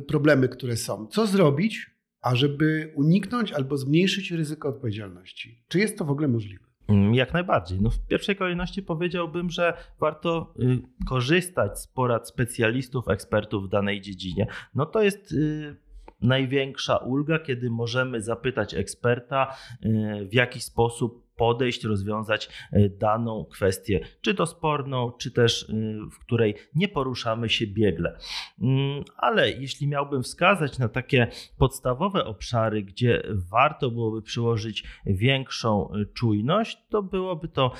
problemy, 0.07 0.49
które 0.49 0.77
są? 0.77 1.07
Co 1.07 1.27
zrobić, 1.27 1.90
ażeby 2.21 2.93
uniknąć 2.95 3.51
albo 3.51 3.77
zmniejszyć 3.77 4.31
ryzyko 4.31 4.69
odpowiedzialności. 4.69 5.63
Czy 5.67 5.79
jest 5.79 5.97
to 5.97 6.05
w 6.05 6.11
ogóle 6.11 6.27
możliwe? 6.27 6.65
Mm, 6.87 7.13
jak 7.15 7.33
najbardziej. 7.33 7.81
No 7.81 7.89
w 7.89 7.99
pierwszej 8.07 8.35
kolejności 8.35 8.83
powiedziałbym, 8.83 9.49
że 9.49 9.73
warto 9.99 10.53
y, 10.59 11.05
korzystać 11.05 11.79
z 11.79 11.87
porad 11.87 12.27
specjalistów, 12.27 13.09
ekspertów 13.09 13.65
w 13.65 13.69
danej 13.69 14.01
dziedzinie. 14.01 14.47
No 14.75 14.85
to 14.85 15.01
jest 15.01 15.31
y, 15.31 15.75
największa 16.21 16.97
ulga, 16.97 17.39
kiedy 17.39 17.69
możemy 17.69 18.21
zapytać 18.21 18.73
eksperta, 18.73 19.55
y, 19.85 20.27
w 20.29 20.33
jaki 20.33 20.59
sposób 20.59 21.20
podejść, 21.41 21.83
rozwiązać 21.83 22.49
e, 22.71 22.89
daną 22.89 23.45
kwestię, 23.45 23.99
czy 24.21 24.35
to 24.35 24.45
sporną, 24.45 25.11
czy 25.11 25.31
też 25.31 25.69
e, 25.69 25.73
w 26.11 26.19
której 26.19 26.55
nie 26.75 26.87
poruszamy 26.87 27.49
się 27.49 27.67
biegle. 27.67 28.17
Mm, 28.61 29.03
ale 29.17 29.51
jeśli 29.51 29.87
miałbym 29.87 30.23
wskazać 30.23 30.79
na 30.79 30.89
takie 30.89 31.27
podstawowe 31.57 32.25
obszary, 32.25 32.83
gdzie 32.83 33.23
warto 33.51 33.91
byłoby 33.91 34.21
przyłożyć 34.21 34.83
większą 35.05 35.91
e, 35.93 36.05
czujność, 36.05 36.77
to 36.89 37.03
byłoby 37.03 37.47
to 37.47 37.71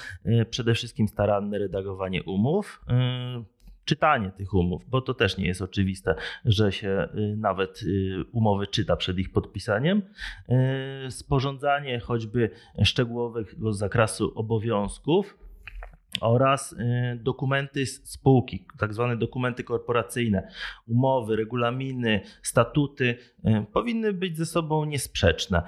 przede 0.50 0.74
wszystkim 0.74 1.08
staranne 1.08 1.58
redagowanie 1.58 2.24
umów 2.24 2.82
czytanie 3.86 4.32
tych 4.32 4.54
umów, 4.54 4.86
bo 4.90 5.02
to 5.02 5.14
też 5.14 5.38
nie 5.38 5.48
jest 5.48 5.62
oczywiste, 5.62 6.16
że 6.46 6.72
się 6.72 7.08
y, 7.16 7.36
nawet 7.38 7.84
y, 7.84 8.24
umowy 8.32 8.68
czyta 8.68 8.96
przed 8.96 9.18
ich 9.18 9.32
podpisaniem. 9.32 10.02
Y, 11.08 11.12
sporządzanie 11.12 12.00
choćby 12.00 12.50
szczegółowego 12.84 13.74
zakresu 13.74 14.32
obowiązków 14.36 15.38
oraz 16.22 16.76
dokumenty 17.16 17.86
spółki, 17.86 18.66
tak 18.80 18.94
zwane 18.94 19.18
dokumenty 19.18 19.64
korporacyjne, 19.64 20.52
umowy, 20.88 21.36
regulaminy, 21.36 22.22
statuty 22.42 23.18
powinny 23.74 24.14
być 24.14 24.38
ze 24.38 24.46
sobą 24.46 24.86
niesprzeczne. 24.86 25.64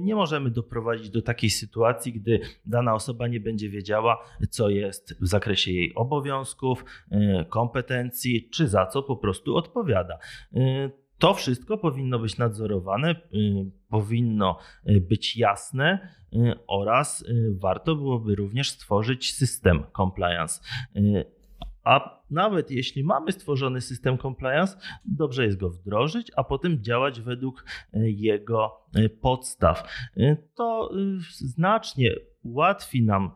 Nie 0.00 0.14
możemy 0.14 0.50
doprowadzić 0.50 1.10
do 1.10 1.22
takiej 1.22 1.50
sytuacji, 1.50 2.12
gdy 2.12 2.40
dana 2.66 2.94
osoba 2.94 3.26
nie 3.26 3.40
będzie 3.40 3.68
wiedziała, 3.68 4.18
co 4.50 4.68
jest 4.68 5.20
w 5.20 5.26
zakresie 5.26 5.72
jej 5.72 5.94
obowiązków, 5.94 6.84
kompetencji, 7.48 8.48
czy 8.50 8.68
za 8.68 8.86
co 8.86 9.02
po 9.02 9.16
prostu 9.16 9.56
odpowiada. 9.56 10.18
To 11.20 11.34
wszystko 11.34 11.78
powinno 11.78 12.18
być 12.18 12.38
nadzorowane, 12.38 13.14
powinno 13.88 14.58
być 15.00 15.36
jasne 15.36 16.14
oraz 16.66 17.24
warto 17.50 17.96
byłoby 17.96 18.34
również 18.34 18.70
stworzyć 18.70 19.34
system 19.34 19.82
compliance. 19.96 20.60
A 21.84 22.20
nawet 22.30 22.70
jeśli 22.70 23.04
mamy 23.04 23.32
stworzony 23.32 23.80
system 23.80 24.18
compliance, 24.18 24.78
dobrze 25.04 25.44
jest 25.44 25.58
go 25.58 25.70
wdrożyć, 25.70 26.32
a 26.36 26.44
potem 26.44 26.82
działać 26.82 27.20
według 27.20 27.64
jego 28.02 28.86
podstaw. 29.20 29.88
To 30.54 30.90
znacznie 31.30 32.10
ułatwi 32.42 33.02
nam 33.02 33.30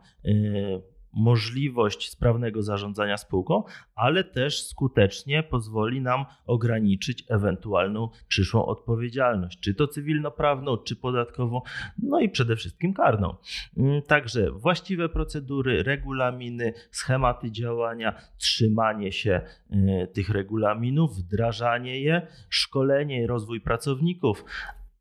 możliwość 1.15 2.09
sprawnego 2.09 2.63
zarządzania 2.63 3.17
spółką, 3.17 3.63
ale 3.95 4.23
też 4.23 4.63
skutecznie 4.63 5.43
pozwoli 5.43 6.01
nam 6.01 6.25
ograniczyć 6.45 7.23
ewentualną 7.29 8.09
przyszłą 8.27 8.65
odpowiedzialność, 8.65 9.59
czy 9.59 9.73
to 9.73 9.87
cywilnoprawną, 9.87 10.77
czy 10.77 10.95
podatkową, 10.95 11.61
no 12.03 12.19
i 12.19 12.29
przede 12.29 12.55
wszystkim 12.55 12.93
karną. 12.93 13.35
Mm, 13.77 14.01
także 14.01 14.51
właściwe 14.51 15.09
procedury, 15.09 15.83
regulaminy, 15.83 16.73
schematy 16.91 17.51
działania, 17.51 18.15
trzymanie 18.37 19.11
się 19.11 19.41
y, 19.71 20.07
tych 20.13 20.29
regulaminów, 20.29 21.17
wdrażanie 21.17 22.01
je, 22.01 22.27
szkolenie 22.49 23.23
i 23.23 23.27
rozwój 23.27 23.61
pracowników, 23.61 24.45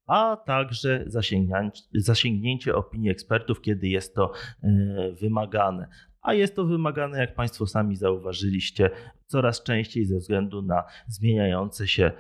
a 0.07 0.37
także 0.47 1.05
zasięgnięcie 1.95 2.75
opinii 2.75 3.11
ekspertów, 3.11 3.61
kiedy 3.61 3.89
jest 3.89 4.15
to 4.15 4.33
e, 4.63 4.69
wymagane. 5.21 5.89
A 6.23 6.35
jest 6.35 6.57
to 6.57 6.65
wymagane, 6.65 7.19
jak 7.19 7.35
Państwo 7.35 7.67
sami 7.67 7.97
zauważyliście, 7.97 8.91
coraz 9.27 9.63
częściej 9.63 10.05
ze 10.05 10.19
względu 10.19 10.63
na 10.63 10.85
zmieniające 11.09 11.89
się 11.89 12.13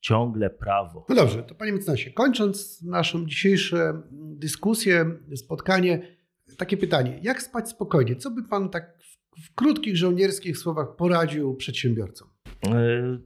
ciągle 0.00 0.50
prawo. 0.50 1.06
No 1.08 1.14
dobrze, 1.14 1.42
to 1.42 1.54
Panie 1.54 1.72
Mecenasie, 1.72 2.10
kończąc 2.10 2.82
naszą 2.82 3.26
dzisiejszą 3.26 3.76
dyskusję, 4.12 5.04
spotkanie, 5.34 6.16
takie 6.58 6.76
pytanie. 6.76 7.20
Jak 7.22 7.42
spać 7.42 7.68
spokojnie? 7.68 8.16
Co 8.16 8.30
by 8.30 8.42
Pan 8.42 8.68
tak 8.70 8.98
w 9.44 9.54
krótkich 9.54 9.96
żołnierskich 9.96 10.58
słowach 10.58 10.96
poradził 10.96 11.54
przedsiębiorcom? 11.54 12.28
E, 12.66 13.18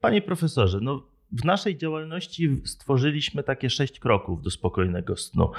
panie 0.00 0.22
profesorze, 0.22 0.78
no 0.82 1.07
w 1.32 1.44
naszej 1.44 1.78
działalności 1.78 2.62
stworzyliśmy 2.64 3.42
takie 3.42 3.70
sześć 3.70 4.00
kroków 4.00 4.42
do 4.42 4.50
spokojnego 4.50 5.16
snu. 5.16 5.50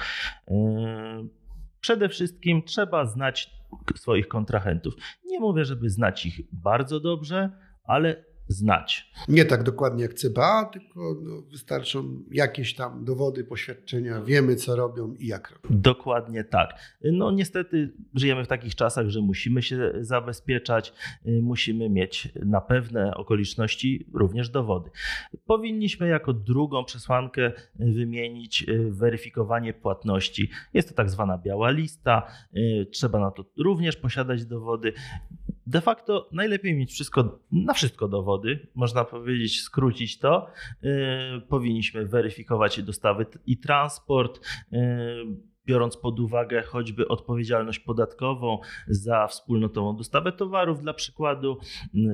Yy, 0.48 0.56
przede 1.80 2.08
wszystkim 2.08 2.62
trzeba 2.62 3.04
znać 3.04 3.50
swoich 3.96 4.28
kontrahentów. 4.28 4.94
Nie 5.26 5.40
mówię, 5.40 5.64
żeby 5.64 5.90
znać 5.90 6.26
ich 6.26 6.40
bardzo 6.52 7.00
dobrze, 7.00 7.50
ale 7.84 8.24
znać. 8.50 9.10
Nie 9.28 9.44
tak 9.44 9.62
dokładnie 9.62 10.02
jak 10.02 10.14
CBA, 10.14 10.64
tylko 10.64 11.16
no, 11.22 11.42
wystarczą 11.42 12.22
jakieś 12.30 12.74
tam 12.74 13.04
dowody, 13.04 13.44
poświadczenia, 13.44 14.22
wiemy 14.22 14.56
co 14.56 14.76
robią 14.76 15.14
i 15.14 15.26
jak 15.26 15.50
robią. 15.50 15.80
Dokładnie 15.80 16.44
tak. 16.44 16.74
No 17.04 17.30
niestety 17.30 17.92
żyjemy 18.14 18.44
w 18.44 18.48
takich 18.48 18.74
czasach, 18.74 19.08
że 19.08 19.20
musimy 19.20 19.62
się 19.62 19.92
zabezpieczać, 20.00 20.92
musimy 21.24 21.90
mieć 21.90 22.28
na 22.44 22.60
pewne 22.60 23.14
okoliczności 23.14 24.06
również 24.14 24.48
dowody. 24.48 24.90
Powinniśmy 25.46 26.08
jako 26.08 26.32
drugą 26.32 26.84
przesłankę 26.84 27.52
wymienić 27.74 28.64
y, 28.68 28.90
weryfikowanie 28.90 29.74
płatności. 29.74 30.50
Jest 30.74 30.88
to 30.88 30.94
tak 30.94 31.10
zwana 31.10 31.38
biała 31.38 31.70
lista, 31.70 32.26
y, 32.56 32.86
trzeba 32.92 33.20
na 33.20 33.30
to 33.30 33.44
również 33.58 33.96
posiadać 33.96 34.46
dowody 34.46 34.92
de 35.70 35.80
facto 35.80 36.28
najlepiej 36.32 36.74
mieć 36.74 36.92
wszystko, 36.92 37.38
na 37.52 37.74
wszystko 37.74 38.08
dowody, 38.08 38.66
można 38.74 39.04
powiedzieć, 39.04 39.62
skrócić 39.62 40.18
to. 40.18 40.46
Yy, 40.82 40.90
powinniśmy 41.48 42.06
weryfikować 42.06 42.82
dostawy 42.82 43.26
i 43.46 43.58
transport. 43.58 44.40
Biorąc 45.70 45.96
pod 45.96 46.20
uwagę 46.20 46.62
choćby 46.62 47.08
odpowiedzialność 47.08 47.78
podatkową 47.78 48.58
za 48.88 49.26
wspólnotową 49.26 49.96
dostawę 49.96 50.32
towarów, 50.32 50.82
dla 50.82 50.94
przykładu, 50.94 51.58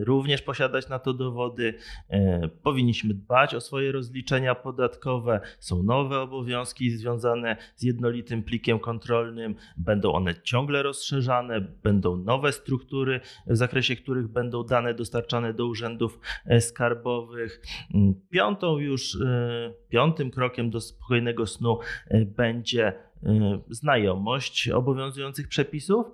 również 0.04 0.42
posiadać 0.42 0.88
na 0.88 0.98
to 0.98 1.12
dowody. 1.12 1.74
E, 2.08 2.48
powinniśmy 2.48 3.14
dbać 3.14 3.54
o 3.54 3.60
swoje 3.60 3.92
rozliczenia 3.92 4.54
podatkowe. 4.54 5.40
Są 5.58 5.82
nowe 5.82 6.20
obowiązki 6.20 6.90
związane 6.90 7.56
z 7.76 7.82
jednolitym 7.82 8.42
plikiem 8.42 8.78
kontrolnym, 8.78 9.54
będą 9.76 10.12
one 10.12 10.34
ciągle 10.42 10.82
rozszerzane, 10.82 11.60
będą 11.60 12.16
nowe 12.16 12.52
struktury, 12.52 13.20
w 13.46 13.56
zakresie 13.56 13.96
których 13.96 14.28
będą 14.28 14.64
dane 14.64 14.94
dostarczane 14.94 15.54
do 15.54 15.66
urzędów 15.66 16.20
e, 16.46 16.60
skarbowych. 16.60 17.60
Piątą 18.30 18.78
już, 18.78 19.20
e, 19.20 19.74
piątym 19.88 20.30
krokiem 20.30 20.70
do 20.70 20.80
spokojnego 20.80 21.46
snu 21.46 21.78
będzie 22.26 23.06
znajomość 23.70 24.68
obowiązujących 24.68 25.48
przepisów 25.48 26.06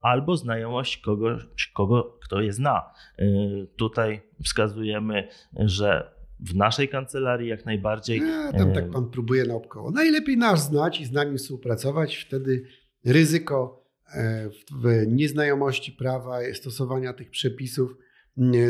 albo 0.00 0.36
znajomość 0.36 0.98
kogoś, 0.98 1.66
kogo, 1.74 2.18
kto 2.22 2.40
je 2.40 2.52
zna. 2.52 2.82
Y, 3.18 3.66
tutaj 3.76 4.20
wskazujemy, 4.44 5.28
że 5.56 6.16
w 6.40 6.54
naszej 6.54 6.88
kancelarii 6.88 7.48
jak 7.48 7.64
najbardziej. 7.64 8.20
Ja, 8.20 8.52
tam 8.52 8.72
tak 8.72 8.84
y, 8.84 8.90
pan 8.90 9.10
próbuje 9.10 9.44
naokoło. 9.44 9.90
Najlepiej 9.90 10.36
nas 10.36 10.66
znać 10.66 11.00
i 11.00 11.04
z 11.04 11.12
nami 11.12 11.38
współpracować, 11.38 12.16
wtedy 12.16 12.64
ryzyko 13.04 13.86
e, 14.14 14.48
w 14.82 15.06
nieznajomości 15.06 15.92
prawa, 15.92 16.38
stosowania 16.54 17.12
tych 17.12 17.30
przepisów 17.30 17.96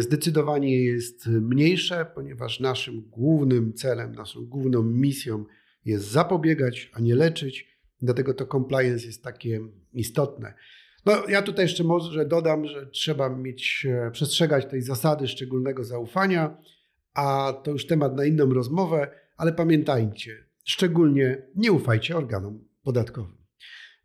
zdecydowanie 0.01 0.85
jest 0.85 1.27
mniejsze, 1.27 2.07
ponieważ 2.15 2.61
naszym 2.61 3.01
głównym 3.01 3.73
celem, 3.73 4.13
naszą 4.13 4.47
główną 4.47 4.83
misją 4.83 5.45
jest 5.85 6.11
zapobiegać, 6.11 6.91
a 6.95 7.01
nie 7.01 7.15
leczyć. 7.15 7.76
Dlatego 8.03 8.35
to 8.35 8.47
compliance 8.47 9.07
jest 9.07 9.23
takie 9.23 9.61
istotne. 9.93 10.55
No, 11.07 11.13
ja 11.29 11.43
tutaj 11.43 11.65
jeszcze 11.65 11.85
może 11.85 12.25
dodam, 12.25 12.67
że 12.67 12.87
trzeba 12.87 13.29
mieć, 13.29 13.87
e, 13.91 14.11
przestrzegać 14.11 14.67
tej 14.67 14.83
zasady 14.83 15.29
szczególnego 15.29 15.85
zaufania, 15.85 16.57
a 17.15 17.53
to 17.65 17.71
już 17.71 17.87
temat 17.87 18.17
na 18.17 18.25
inną 18.25 18.55
rozmowę, 18.55 19.11
ale 19.37 19.53
pamiętajcie, 19.53 20.45
szczególnie 20.65 21.43
nie 21.55 21.73
ufajcie 21.73 22.17
organom 22.17 22.65
podatkowym. 22.83 23.37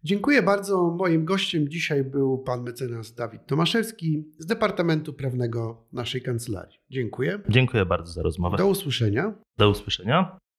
Dziękuję 0.03 0.41
bardzo. 0.41 0.95
Moim 0.97 1.25
gościem 1.25 1.69
dzisiaj 1.69 2.03
był 2.03 2.37
pan 2.37 2.63
mecenas 2.63 3.15
Dawid 3.15 3.45
Tomaszewski 3.47 4.25
z 4.37 4.45
Departamentu 4.45 5.13
Prawnego 5.13 5.85
naszej 5.93 6.21
kancelarii. 6.21 6.79
Dziękuję. 6.89 7.39
Dziękuję 7.49 7.85
bardzo 7.85 8.13
za 8.13 8.21
rozmowę. 8.21 8.57
Do 8.57 8.67
usłyszenia. 8.67 9.33
Do 9.57 9.69
usłyszenia. 9.69 10.37